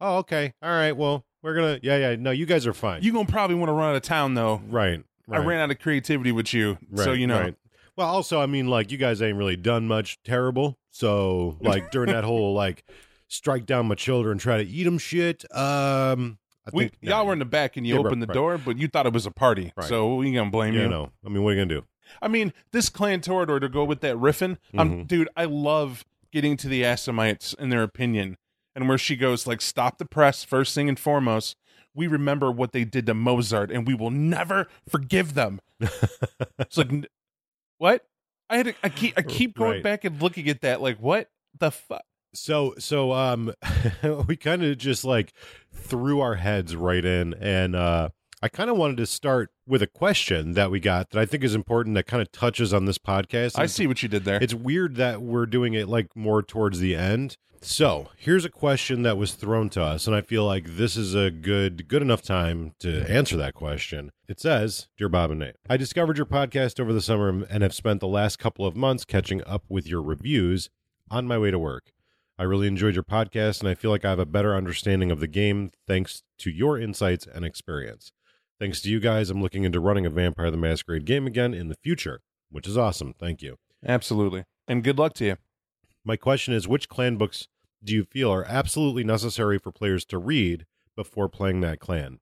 [0.00, 0.96] Oh, okay, all right.
[0.96, 1.78] Well, we're gonna.
[1.84, 2.16] Yeah, yeah.
[2.16, 3.02] No, you guys are fine.
[3.04, 4.60] You're gonna probably want to run out of town though.
[4.68, 5.40] right, right.
[5.40, 7.38] I ran out of creativity with you, so you know.
[7.40, 7.54] right.
[7.96, 10.78] Well, also, I mean, like you guys ain't really done much terrible.
[10.90, 12.84] So, like during that whole like
[13.32, 15.44] strike down my children, try to eat them shit.
[15.56, 18.22] Um, I We, think y'all no, were in the back and you Yeah, right, opened
[18.22, 18.34] the right.
[18.34, 19.72] door, but you thought it was a party.
[19.76, 19.88] Right.
[19.88, 20.88] So we ain't gonna blame You you.
[20.88, 21.86] know, I mean, what are you gonna do?
[22.20, 24.58] I mean, this clan Toreador to go with that riffin.
[24.76, 25.08] I'm, Mhm.
[25.08, 28.36] dude, I love getting to the Assamites and their opinion,
[28.76, 31.56] and where she goes like, "Stop the press first thing and foremost."
[31.94, 35.60] We remember what they did to Mozart, and we will never forgive them.
[35.80, 36.90] it's like,
[37.78, 38.06] what?
[38.48, 41.28] I had to, I keep I keep going back and looking at that, like, what
[41.58, 42.04] the fuck?
[42.34, 43.52] So so um
[44.26, 45.32] we kind of just like
[45.72, 48.08] threw our heads right in and uh
[48.44, 51.44] I kind of wanted to start with a question that we got that I think
[51.44, 53.56] is important that kind of touches on this podcast.
[53.56, 54.42] I see what you did there.
[54.42, 57.36] It's weird that we're doing it like more towards the end.
[57.64, 61.14] So here's a question that was thrown to us, and I feel like this is
[61.14, 64.10] a good good enough time to answer that question.
[64.26, 67.72] It says, Dear Bob and Nate, I discovered your podcast over the summer and have
[67.72, 70.68] spent the last couple of months catching up with your reviews
[71.08, 71.92] on my way to work.
[72.42, 75.20] I really enjoyed your podcast, and I feel like I have a better understanding of
[75.20, 78.10] the game thanks to your insights and experience.
[78.58, 81.68] Thanks to you guys, I'm looking into running a Vampire the Masquerade game again in
[81.68, 83.14] the future, which is awesome.
[83.16, 83.58] Thank you.
[83.86, 84.42] Absolutely.
[84.66, 85.36] And good luck to you.
[86.04, 87.46] My question is which clan books
[87.84, 92.18] do you feel are absolutely necessary for players to read before playing that clan?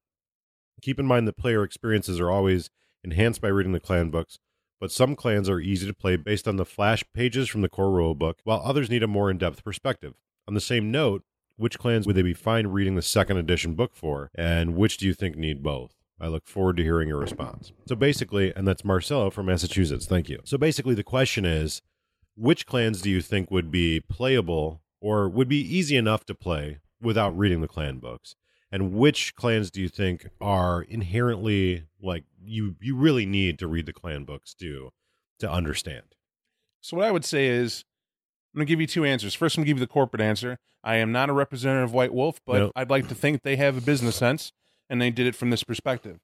[0.83, 2.69] Keep in mind that player experiences are always
[3.03, 4.39] enhanced by reading the clan books,
[4.81, 7.91] but some clans are easy to play based on the flash pages from the core
[7.91, 10.15] rulebook, while others need a more in depth perspective.
[10.49, 11.23] On the same note,
[11.57, 15.07] which clans would they be fine reading the second edition book for, and which do
[15.07, 15.95] you think need both?
[16.19, 17.73] I look forward to hearing your response.
[17.87, 20.07] So basically, and that's Marcelo from Massachusetts.
[20.07, 20.41] Thank you.
[20.45, 21.83] So basically, the question is
[22.37, 26.79] which clans do you think would be playable or would be easy enough to play
[27.01, 28.37] without reading the clan books?
[28.73, 33.87] And which clans do you think are inherently like you you really need to read
[33.87, 34.91] the clan books to
[35.41, 36.15] to understand?
[36.81, 37.85] So what I would say is
[38.55, 39.35] I'm going to give you two answers.
[39.35, 40.59] First, I'm going to give you the corporate answer.
[40.83, 42.73] I am not a representative of White Wolf, but No.
[42.75, 44.53] I'd like to think they have a business sense
[44.89, 46.19] and they did it from this perspective.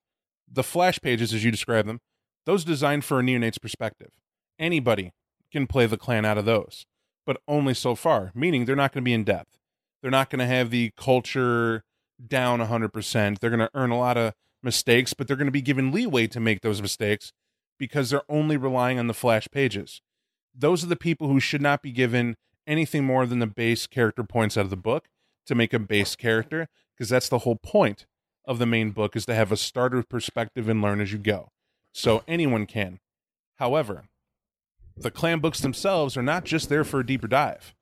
[0.50, 2.00] The flash pages, as you describe them,
[2.46, 4.12] those designed for a neonate's perspective.
[4.58, 5.12] Anybody
[5.52, 6.86] can play the clan out of those,
[7.26, 9.58] but only so far, meaning they're not going to be in depth.
[10.00, 11.84] They're not going to have the culture
[12.24, 13.38] down 100%.
[13.38, 16.26] They're going to earn a lot of mistakes, but they're going to be given leeway
[16.28, 17.32] to make those mistakes
[17.78, 20.00] because they're only relying on the flash pages.
[20.54, 24.24] Those are the people who should not be given anything more than the base character
[24.24, 25.08] points out of the book
[25.46, 28.06] to make a base character because that's the whole point
[28.44, 31.50] of the main book is to have a starter perspective and learn as you go.
[31.92, 33.00] So anyone can.
[33.56, 34.04] However
[34.96, 37.74] the clan books themselves are not just there for a deeper dive.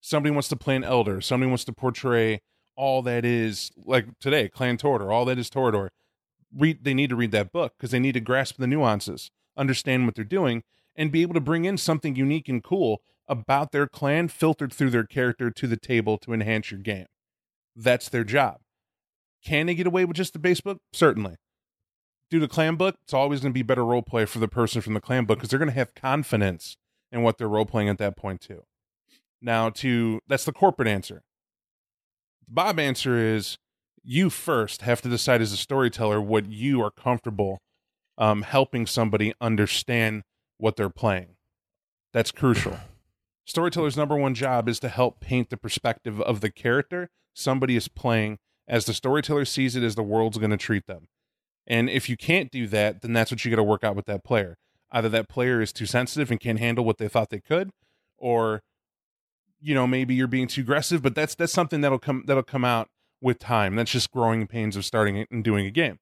[0.00, 1.20] Somebody wants to play an elder.
[1.20, 2.40] Somebody wants to portray
[2.76, 5.88] all that is like today clan Toreador all that is Toreador
[6.56, 10.06] read they need to read that book because they need to grasp the nuances understand
[10.06, 10.62] what they're doing
[10.96, 14.90] and be able to bring in something unique and cool about their clan filtered through
[14.90, 17.06] their character to the table to enhance your game.
[17.74, 18.58] That's their job.
[19.44, 20.78] Can they get away with just the base book?
[20.92, 21.36] Certainly.
[22.30, 24.80] Do the clan book, it's always going to be better role play for the person
[24.80, 26.76] from the clan book because they're going to have confidence
[27.12, 28.62] in what they're role playing at that point too.
[29.40, 31.22] Now, to that's the corporate answer.
[32.48, 33.58] Bob answer is
[34.02, 37.58] you first have to decide as a storyteller what you are comfortable
[38.18, 40.22] um, helping somebody understand
[40.58, 41.36] what they're playing.
[42.12, 42.78] That's crucial.
[43.46, 47.88] Storyteller's number one job is to help paint the perspective of the character somebody is
[47.88, 51.08] playing as the storyteller sees it as the world's going to treat them.
[51.66, 54.06] And if you can't do that, then that's what you got to work out with
[54.06, 54.56] that player.
[54.90, 57.70] Either that player is too sensitive and can't handle what they thought they could,
[58.16, 58.62] or
[59.64, 61.02] you know maybe you're being too aggressive.
[61.02, 62.88] But that's that's something that'll come that'll come out
[63.20, 63.74] with time.
[63.76, 65.98] That's just growing pains of starting it and doing a game.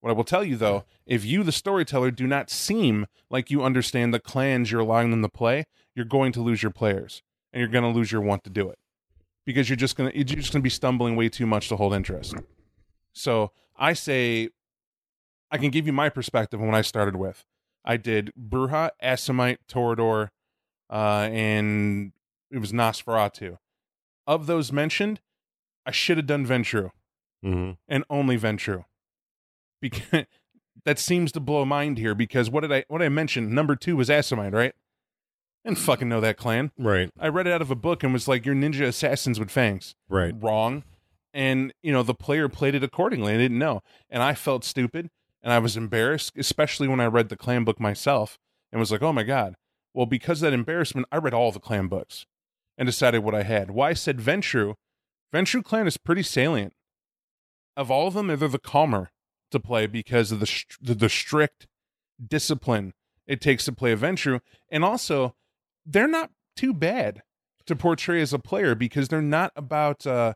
[0.00, 3.62] What I will tell you though, if you, the storyteller, do not seem like you
[3.62, 7.60] understand the clans you're allowing them to play, you're going to lose your players, and
[7.60, 8.78] you're going to lose your want to do it
[9.44, 12.34] because you're just gonna you're just gonna be stumbling way too much to hold interest.
[13.12, 14.50] So I say,
[15.50, 17.44] I can give you my perspective on what I started with.
[17.84, 20.28] I did Brujah, Assamite, Toreador,
[20.88, 22.12] uh, and
[22.52, 23.58] it was Nosferatu.
[24.26, 25.20] Of those mentioned,
[25.86, 26.90] I should have done Ventrue
[27.44, 27.72] Mm-hmm.
[27.88, 28.84] and only Ventrue.
[29.80, 30.26] Because
[30.84, 33.52] that seems to blow mind here because what did I what did I mention?
[33.54, 34.74] Number two was Assamite, right?
[35.64, 36.70] And fucking know that clan.
[36.78, 39.50] Right, I read it out of a book and was like, "You're ninja assassins with
[39.50, 40.34] fangs." right.
[40.40, 40.84] Wrong.
[41.34, 43.32] And you know the player played it accordingly.
[43.34, 45.08] I didn't know, and I felt stupid
[45.42, 48.38] and I was embarrassed, especially when I read the clan book myself
[48.70, 49.54] and was like, "Oh my god."
[49.94, 52.26] Well, because of that embarrassment, I read all the clan books
[52.78, 53.70] and decided what I had.
[53.70, 54.74] Why I said Ventrue.
[55.32, 56.74] Ventrue clan is pretty salient.
[57.76, 59.10] Of all of them, they're the calmer
[59.50, 61.66] to play because of the the, the strict
[62.26, 62.92] discipline
[63.26, 65.34] it takes to play a Ventrue, and also
[65.86, 67.22] they're not too bad
[67.66, 70.34] to portray as a player because they're not about uh,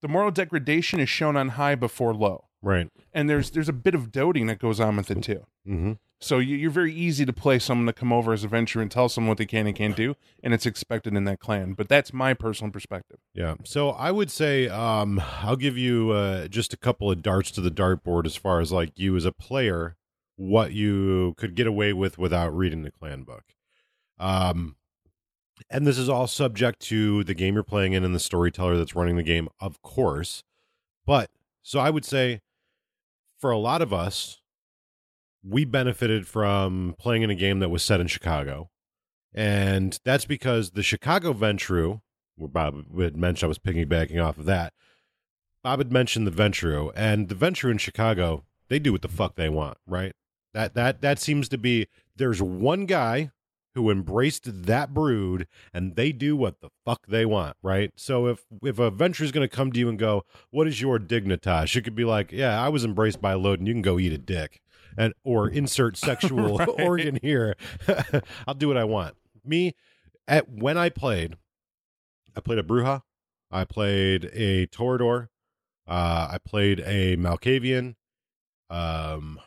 [0.00, 2.88] the moral degradation is shown on high before low, Right.
[3.12, 5.44] and there's there's a bit of doting that goes on with it too.
[5.66, 5.92] Mm-hmm.
[6.20, 8.88] So you, you're very easy to play someone to come over as a Ventrue and
[8.88, 11.72] tell someone what they can and can't do, and it's expected in that clan.
[11.72, 13.18] But that's my personal perspective.
[13.34, 13.56] Yeah.
[13.64, 17.60] So I would say um, I'll give you uh, just a couple of darts to
[17.60, 19.96] the dartboard as far as like you as a player,
[20.36, 23.42] what you could get away with without reading the clan book.
[24.20, 24.76] Um,
[25.70, 28.94] and this is all subject to the game you're playing in and the storyteller that's
[28.94, 30.44] running the game, of course.
[31.04, 31.30] But
[31.62, 32.40] so I would say
[33.42, 34.40] for a lot of us,
[35.42, 38.70] we benefited from playing in a game that was set in Chicago.
[39.34, 42.02] And that's because the Chicago Ventrue,
[42.36, 44.72] where Bob had mentioned I was piggybacking off of that.
[45.64, 49.34] Bob had mentioned the Ventrue, and the Ventrue in Chicago, they do what the fuck
[49.34, 50.12] they want, right?
[50.54, 53.32] That that that seems to be there's one guy
[53.74, 57.90] who embraced that brood and they do what the fuck they want, right?
[57.96, 60.80] So if if a Ventrue is going to come to you and go, "What is
[60.80, 63.74] your dignitas?" You could be like, "Yeah, I was embraced by a load and you
[63.74, 64.60] can go eat a dick."
[64.96, 66.68] And or insert sexual Right.
[66.68, 67.56] organ here.
[68.46, 69.16] I'll do what I want.
[69.44, 69.74] Me
[70.28, 71.36] at when I played,
[72.36, 73.02] I played a Brujah,
[73.50, 75.28] I played a Toreador,
[75.88, 77.94] uh, I played a Malkavian,
[78.70, 79.40] um,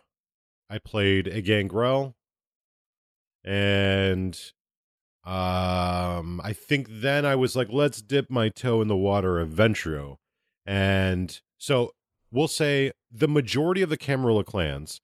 [0.69, 2.15] I played a Gangrel,
[3.45, 4.37] and
[5.23, 9.49] um, I think then I was like, let's dip my toe in the water of
[9.49, 10.17] Ventrue,
[10.65, 11.91] and so
[12.31, 14.99] we'll say the majority of the Camarilla clans,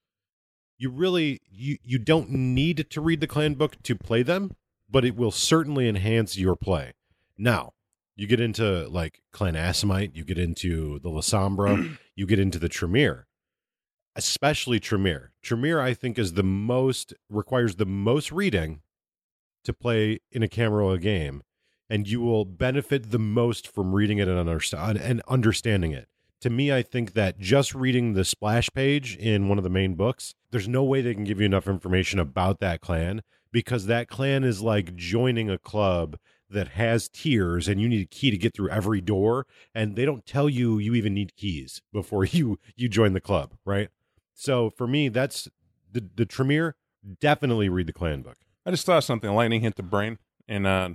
[0.77, 4.55] you really you you don't need to read the clan book to play them,
[4.89, 6.93] but it will certainly enhance your play.
[7.37, 7.73] Now,
[8.15, 12.69] you get into like Clan Assamite, you get into the Lasombra, you get into the
[12.69, 13.27] Tremere.
[14.15, 15.31] Especially Tremere.
[15.41, 18.81] Tremere, I think, is the most requires the most reading
[19.63, 21.43] to play in a Camarilla game,
[21.89, 26.07] and you will benefit the most from reading it and, understand, and understanding it.
[26.41, 29.93] To me, I think that just reading the splash page in one of the main
[29.93, 34.07] books, there's no way they can give you enough information about that clan because that
[34.07, 36.17] clan is like joining a club
[36.49, 40.03] that has tiers and you need a key to get through every door and they
[40.03, 43.89] don't tell you you even need keys before you you join the club right
[44.41, 45.47] so for me that's
[45.91, 46.75] the the tremere
[47.19, 49.31] definitely read the clan book I just thought something.
[49.33, 50.89] Lightning hit the brain, and uh,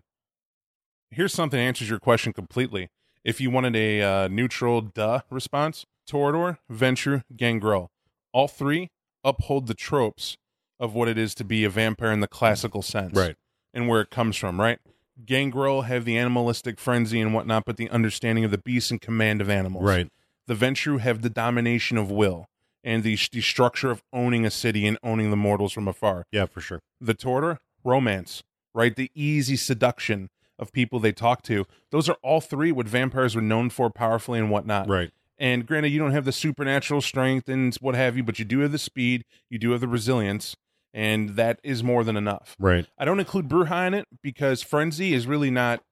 [1.11, 2.89] here's something that answers your question completely.
[3.25, 7.91] If you wanted a uh, neutral duh response, Toreador, Ventrue, Gangrel,
[8.33, 8.91] all three
[9.25, 10.37] uphold the tropes
[10.79, 13.35] of what it is to be a vampire in the classical sense, Right.
[13.75, 14.79] And where it comes from, right?
[15.25, 19.41] Gangrel have the animalistic frenzy and whatnot, but the understanding of the beast and command
[19.41, 20.11] of animals, right
[20.47, 22.47] the Ventrue have the domination of will
[22.87, 26.47] and the, the structure of owning a city and owning the mortals from afar yeah
[26.47, 28.43] for sure the Toreador, romance,
[28.75, 28.95] right?
[28.95, 30.29] The easy seduction
[30.59, 31.67] of people they talk to.
[31.91, 34.89] Those are all three what vampires were known for powerfully and whatnot.
[34.89, 38.45] right And granted, you don't have the supernatural strength and what have you, but you
[38.45, 40.57] do have the speed, you do have the resilience,
[40.95, 42.57] and that is more than enough.
[42.59, 45.83] right I don't include Brujah in it because frenzy is really not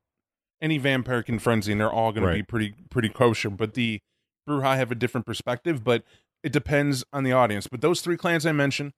[0.63, 3.51] any vampire can frenzy, and they're all going to be pretty pretty kosher.
[3.51, 4.01] But the
[4.49, 6.05] Brujah have a different perspective, but
[6.45, 7.67] it depends on the audience.
[7.67, 8.93] But those three clans I mentioned,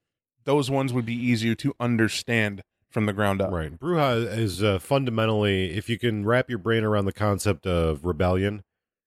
[0.44, 3.52] those ones would be easier to understand from the ground up.
[3.52, 3.78] Right.
[3.78, 8.64] Brujah is uh, fundamentally, if you can wrap your brain around the concept of rebellion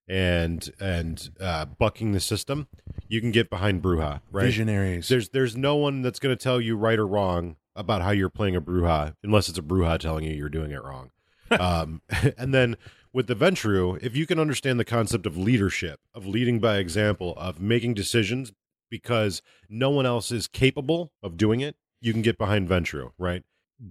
[0.07, 2.67] and and uh, bucking the system,
[3.07, 4.21] you can get behind Brujah.
[4.31, 4.45] Right.
[4.45, 5.09] Visionaries.
[5.09, 8.29] There's there's no one that's going to tell you right or wrong about how you're
[8.29, 11.11] playing a Brujah, unless it's a Bruja telling you you're doing it wrong.
[11.59, 12.01] um,
[12.37, 12.77] and then
[13.13, 17.33] with the Ventrue, if you can understand the concept of leadership, of leading by example,
[17.37, 18.51] of making decisions
[18.89, 23.43] because no one else is capable of doing it, you can get behind Ventrue, right?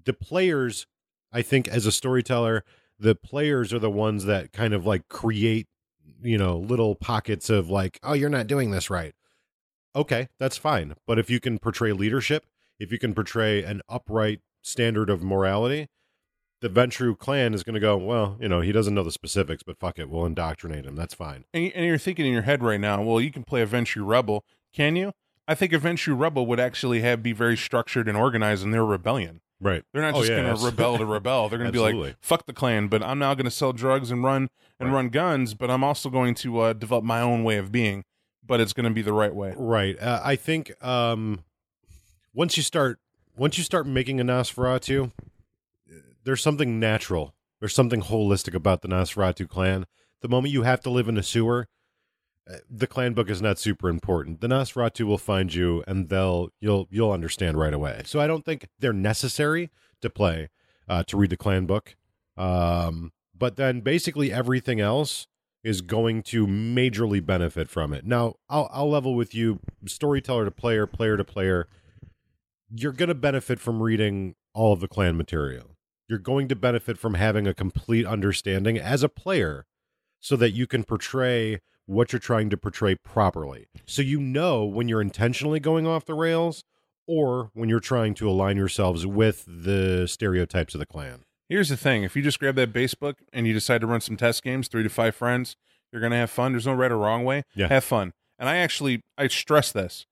[0.05, 0.87] The players,
[1.33, 2.65] I think, as a storyteller,
[2.99, 5.67] the players are the ones that kind of like create,
[6.23, 9.15] you know, little pockets of like, oh, you're not doing this right.
[9.95, 10.95] Okay, that's fine.
[11.07, 12.47] But if you can portray leadership,
[12.79, 15.89] if you can portray an upright standard of morality,
[16.61, 19.63] the Ventrue clan is going to go, well, you know, he doesn't know the specifics,
[19.63, 20.97] but fuck it, we'll indoctrinate him.
[20.97, 21.45] That's fine.
[21.55, 24.07] and, and you're thinking in your head right now, well, you can play a Ventrue
[24.07, 24.45] Rebel.
[24.73, 25.13] Can you?
[25.47, 28.85] I think a Ventrue Rebel would actually have be very structured and organized in their
[28.85, 29.41] rebellion.
[29.61, 29.83] Right.
[29.93, 31.49] They're not Oh, just yeah, going to rebel to rebel.
[31.49, 34.11] They're going to be like, "Fuck the clan," but I'm now going to sell drugs
[34.13, 34.95] and run and Right.
[34.97, 35.55] run guns.
[35.55, 38.05] But I'm also going to uh, develop my own way of being.
[38.47, 39.55] But it's going to be the right way.
[39.57, 40.01] Right.
[40.01, 41.41] Uh, I think um,
[42.33, 43.01] once you start
[43.37, 45.11] once you start making a Nosferatu,
[46.29, 47.35] there's something natural.
[47.59, 49.87] There's something holistic about the Nosferatu clan.
[50.21, 51.69] The moment you have to live in a sewer,
[52.47, 54.43] uh, the clan book is not super important.
[54.43, 58.03] The Nosferatu will find you, and they'll you'll you'll understand right away.
[58.05, 59.71] So I don't think they're necessary
[60.03, 60.51] to play
[60.87, 61.97] uh, to read the clan book.
[62.37, 65.29] Um, but then basically everything else
[65.65, 68.05] is going to majorly benefit from it.
[68.05, 71.69] Now, I'll I'll level with you, storyteller to player, player to player.
[72.71, 75.78] You're to benefit from reading all of the clan material.
[76.09, 79.67] You're going to benefit from having a complete understanding as a player
[80.21, 83.67] so that you can portray what you're trying to portray properly.
[83.87, 86.65] So you know when you're intentionally going off the rails
[87.07, 91.25] or when you're trying to align yourselves with the stereotypes of the clan.
[91.49, 94.03] Here's the thing: if you just grab that base book and you decide to run
[94.03, 95.57] some test games, three to five friends,
[95.91, 96.53] you're going to have fun.
[96.53, 97.45] There's no right or wrong way.
[97.55, 97.69] Yeah.
[97.69, 98.13] Have fun.
[98.39, 100.05] And I actually I stress this.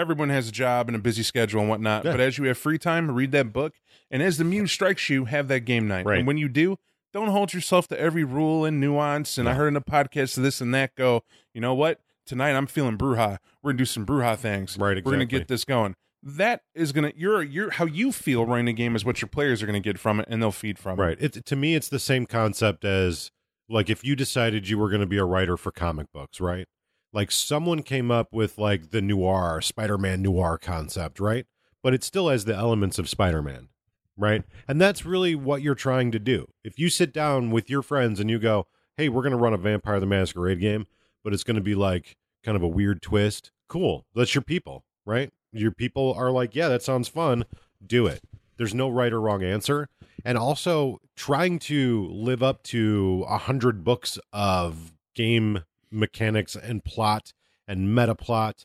[0.00, 2.12] Everyone has a job and a busy schedule and whatnot, Yeah.
[2.12, 3.74] but as you have free time, read that book,
[4.10, 6.06] and as the muse strikes you, have that game night.
[6.06, 6.18] Right.
[6.18, 6.78] And when you do,
[7.12, 9.36] don't hold yourself to every rule and nuance.
[9.36, 11.22] And I heard in a podcast this and that go,
[11.52, 12.00] you know what?
[12.26, 13.38] Tonight I'm feeling Brujah.
[13.62, 14.78] We're gonna do some Brujah things.
[14.78, 15.96] Right, We're gonna get this going.
[16.22, 19.62] That is gonna your your how you feel running a game is what your players
[19.62, 21.02] are gonna get from it, and they'll feed from it.
[21.02, 21.16] Right.
[21.20, 23.30] It, to me, it's the same concept as
[23.68, 26.66] like if you decided you were going to be a writer for comic books, right?
[27.12, 31.46] Like someone came up with like the noir, Spider Man noir concept, right?
[31.82, 33.68] But it still has the elements of Spider Man,
[34.16, 34.44] right?
[34.68, 36.46] And that's really what you're trying to do.
[36.62, 39.54] If you sit down with your friends and you go, hey, we're going to run
[39.54, 40.86] a Vampire the Masquerade game,
[41.24, 44.06] but it's going to be like kind of a weird twist, cool.
[44.14, 45.32] That's your people, right?
[45.52, 47.44] Your people are like, yeah, that sounds fun.
[47.84, 48.22] Do it.
[48.56, 49.88] There's no right or wrong answer
[50.24, 57.32] and also trying to live up to a hundred books of game mechanics and plot
[57.66, 58.64] and meta plot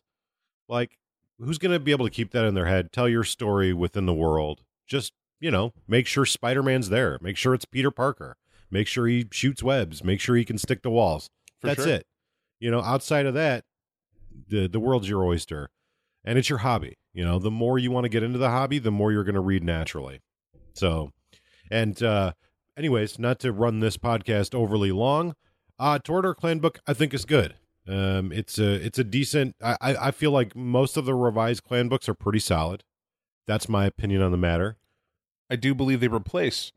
[0.67, 0.97] like
[1.39, 2.91] who's going to be able to keep that in their head?
[2.91, 4.63] Tell your story within the world.
[4.87, 7.17] Just you know make sure spider-man's there.
[7.21, 8.37] Make sure it's peter parker.
[8.71, 10.03] Make sure he shoots webs.
[10.03, 11.29] Make sure he can stick to walls.
[11.59, 11.93] For that's sure.
[11.93, 12.07] it.
[12.59, 13.65] You know outside of that
[14.47, 15.69] the the world's your oyster.
[16.27, 16.97] And it's your hobby.
[17.13, 19.35] You know the more you want to get into the hobby the more you're going
[19.35, 20.21] to read naturally.
[20.73, 21.11] So
[21.69, 22.33] and uh
[22.77, 25.35] anyways not to run this podcast overly long
[25.79, 27.55] uh Toreador clan book i think is good
[27.87, 31.87] um it's a it's a decent I, I feel like most of the revised clan
[31.89, 32.83] books are pretty solid
[33.47, 34.77] that's my opinion on the matter
[35.49, 36.71] I do believe they replace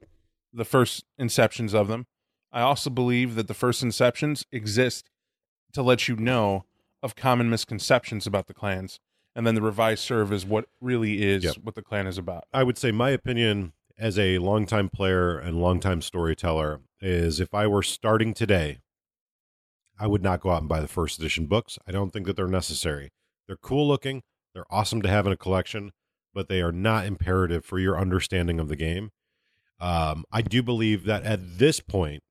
[0.52, 2.06] the first inceptions of them.
[2.52, 5.08] I also believe that the first inceptions exist
[5.72, 6.66] to let you know
[7.02, 9.00] of common misconceptions about the clans,
[9.34, 11.56] and then the revised serve is what really is Yep.
[11.62, 12.44] what the clan is about.
[12.52, 17.66] I would say my opinion as a longtime player and longtime storyteller is if I
[17.66, 18.80] were starting today,
[19.98, 21.78] I would not go out and buy the first edition books.
[21.86, 23.10] I don't think that they're necessary.
[23.46, 24.22] They're cool looking,
[24.54, 25.92] they're awesome to have in a collection,
[26.34, 29.10] but they are not imperative for your understanding of the game.
[29.80, 32.22] Um, I do believe that at this point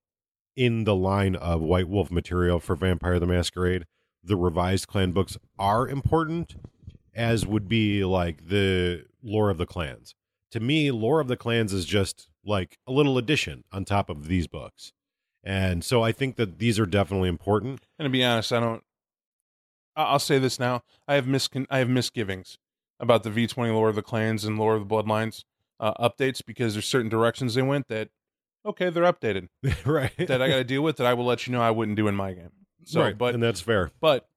[0.55, 3.86] in the line of White Wolf material for Vampire the Masquerade,
[4.24, 6.55] the revised clan books are important,
[7.15, 10.15] as would be like the lore of the clans.
[10.51, 14.28] To me, lore of the clans is just like a little addition on top of
[14.28, 14.93] these books.
[15.47, 17.87] And so I think that these are definitely important.
[17.97, 18.83] And to be honest, I don't.
[19.95, 22.57] I'll say this now: I have miscon- I have misgivings
[22.99, 25.45] about the V twenty lore of the clans and lore of the bloodlines
[25.79, 28.09] uh, updates because there's certain directions they went that
[28.65, 29.47] okay they're updated
[29.85, 30.11] right.
[30.17, 32.09] that I got to deal with that I will let you know I wouldn't do
[32.09, 32.51] in my game.
[32.83, 33.17] So, right.
[33.17, 33.91] but and that's fair.
[34.01, 34.27] but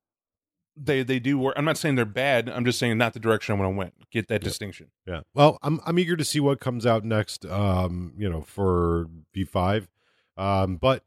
[0.76, 1.54] they they do work.
[1.56, 2.48] I'm not saying they're bad.
[2.48, 3.94] I'm just saying not the direction I want to went.
[4.12, 4.92] Get that distinction.
[5.08, 5.22] Yeah.
[5.34, 7.44] Well, I'm I'm eager to see what comes out next.
[7.46, 9.88] Um, you know, for V five.
[10.41, 11.05] Um, but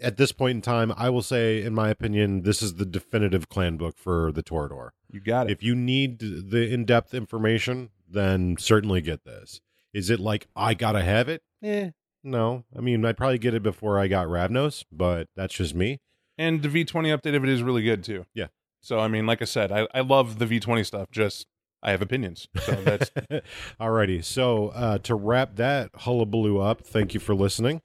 [0.00, 3.48] at this point in time, I will say, in my opinion, this is the definitive
[3.48, 4.90] clan book for the Toreador.
[5.10, 5.52] You got it.
[5.52, 9.60] If you need the in depth information, then certainly get this.
[9.94, 11.42] Is it like I gotta have it?
[11.62, 11.90] Eh,
[12.22, 12.64] no.
[12.76, 16.00] I mean, I'd probably get it before I got Ravnos, but that's just me.
[16.36, 18.26] and the V20 update of it is really good too.
[18.34, 18.48] Yeah.
[18.82, 21.10] So I mean, like I said, I, I love the V20 stuff.
[21.10, 21.46] Just
[21.82, 22.48] I have opinions.
[22.60, 23.10] So that's
[23.80, 24.22] Alrighty.
[24.22, 27.80] So uh, to wrap that hullabaloo up, thank you for listening.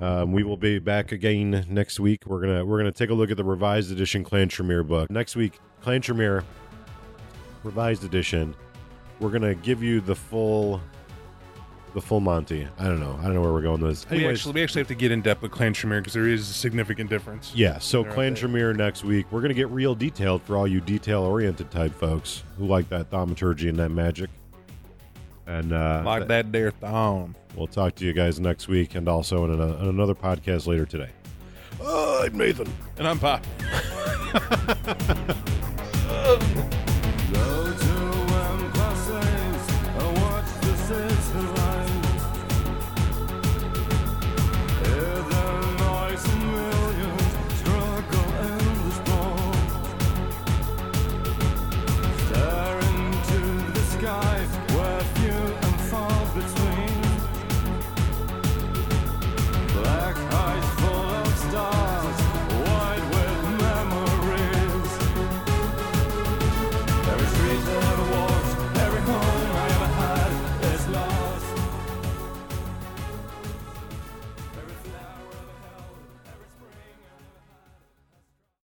[0.00, 2.26] Um, we will be back again next week.
[2.26, 5.36] We're gonna we're gonna take a look at the revised edition Clan Tremere book next
[5.36, 5.58] week.
[5.80, 6.44] Clan Tremere
[7.62, 8.54] revised edition.
[9.20, 10.82] We're gonna give you the full
[11.94, 12.68] the full Monty.
[12.78, 13.16] I don't know.
[13.20, 14.10] I don't know where we're going with this.
[14.10, 16.50] we actually we actually have to get in depth with Clan Tremere because there is
[16.50, 17.52] a significant difference.
[17.54, 18.34] Yeah, so They're Clan.
[18.34, 19.24] Tremere next week.
[19.30, 22.90] We're going to get real detailed for all you detail oriented type folks who like
[22.90, 24.28] that thaumaturgy and that magic.
[25.46, 27.34] And uh, Like that there thumb.
[27.54, 30.86] we'll talk to you guys next week and also in, a, in another podcast later
[30.86, 31.10] today.
[31.82, 32.72] Uh, I'm Nathan.
[32.98, 33.44] And I'm Pop.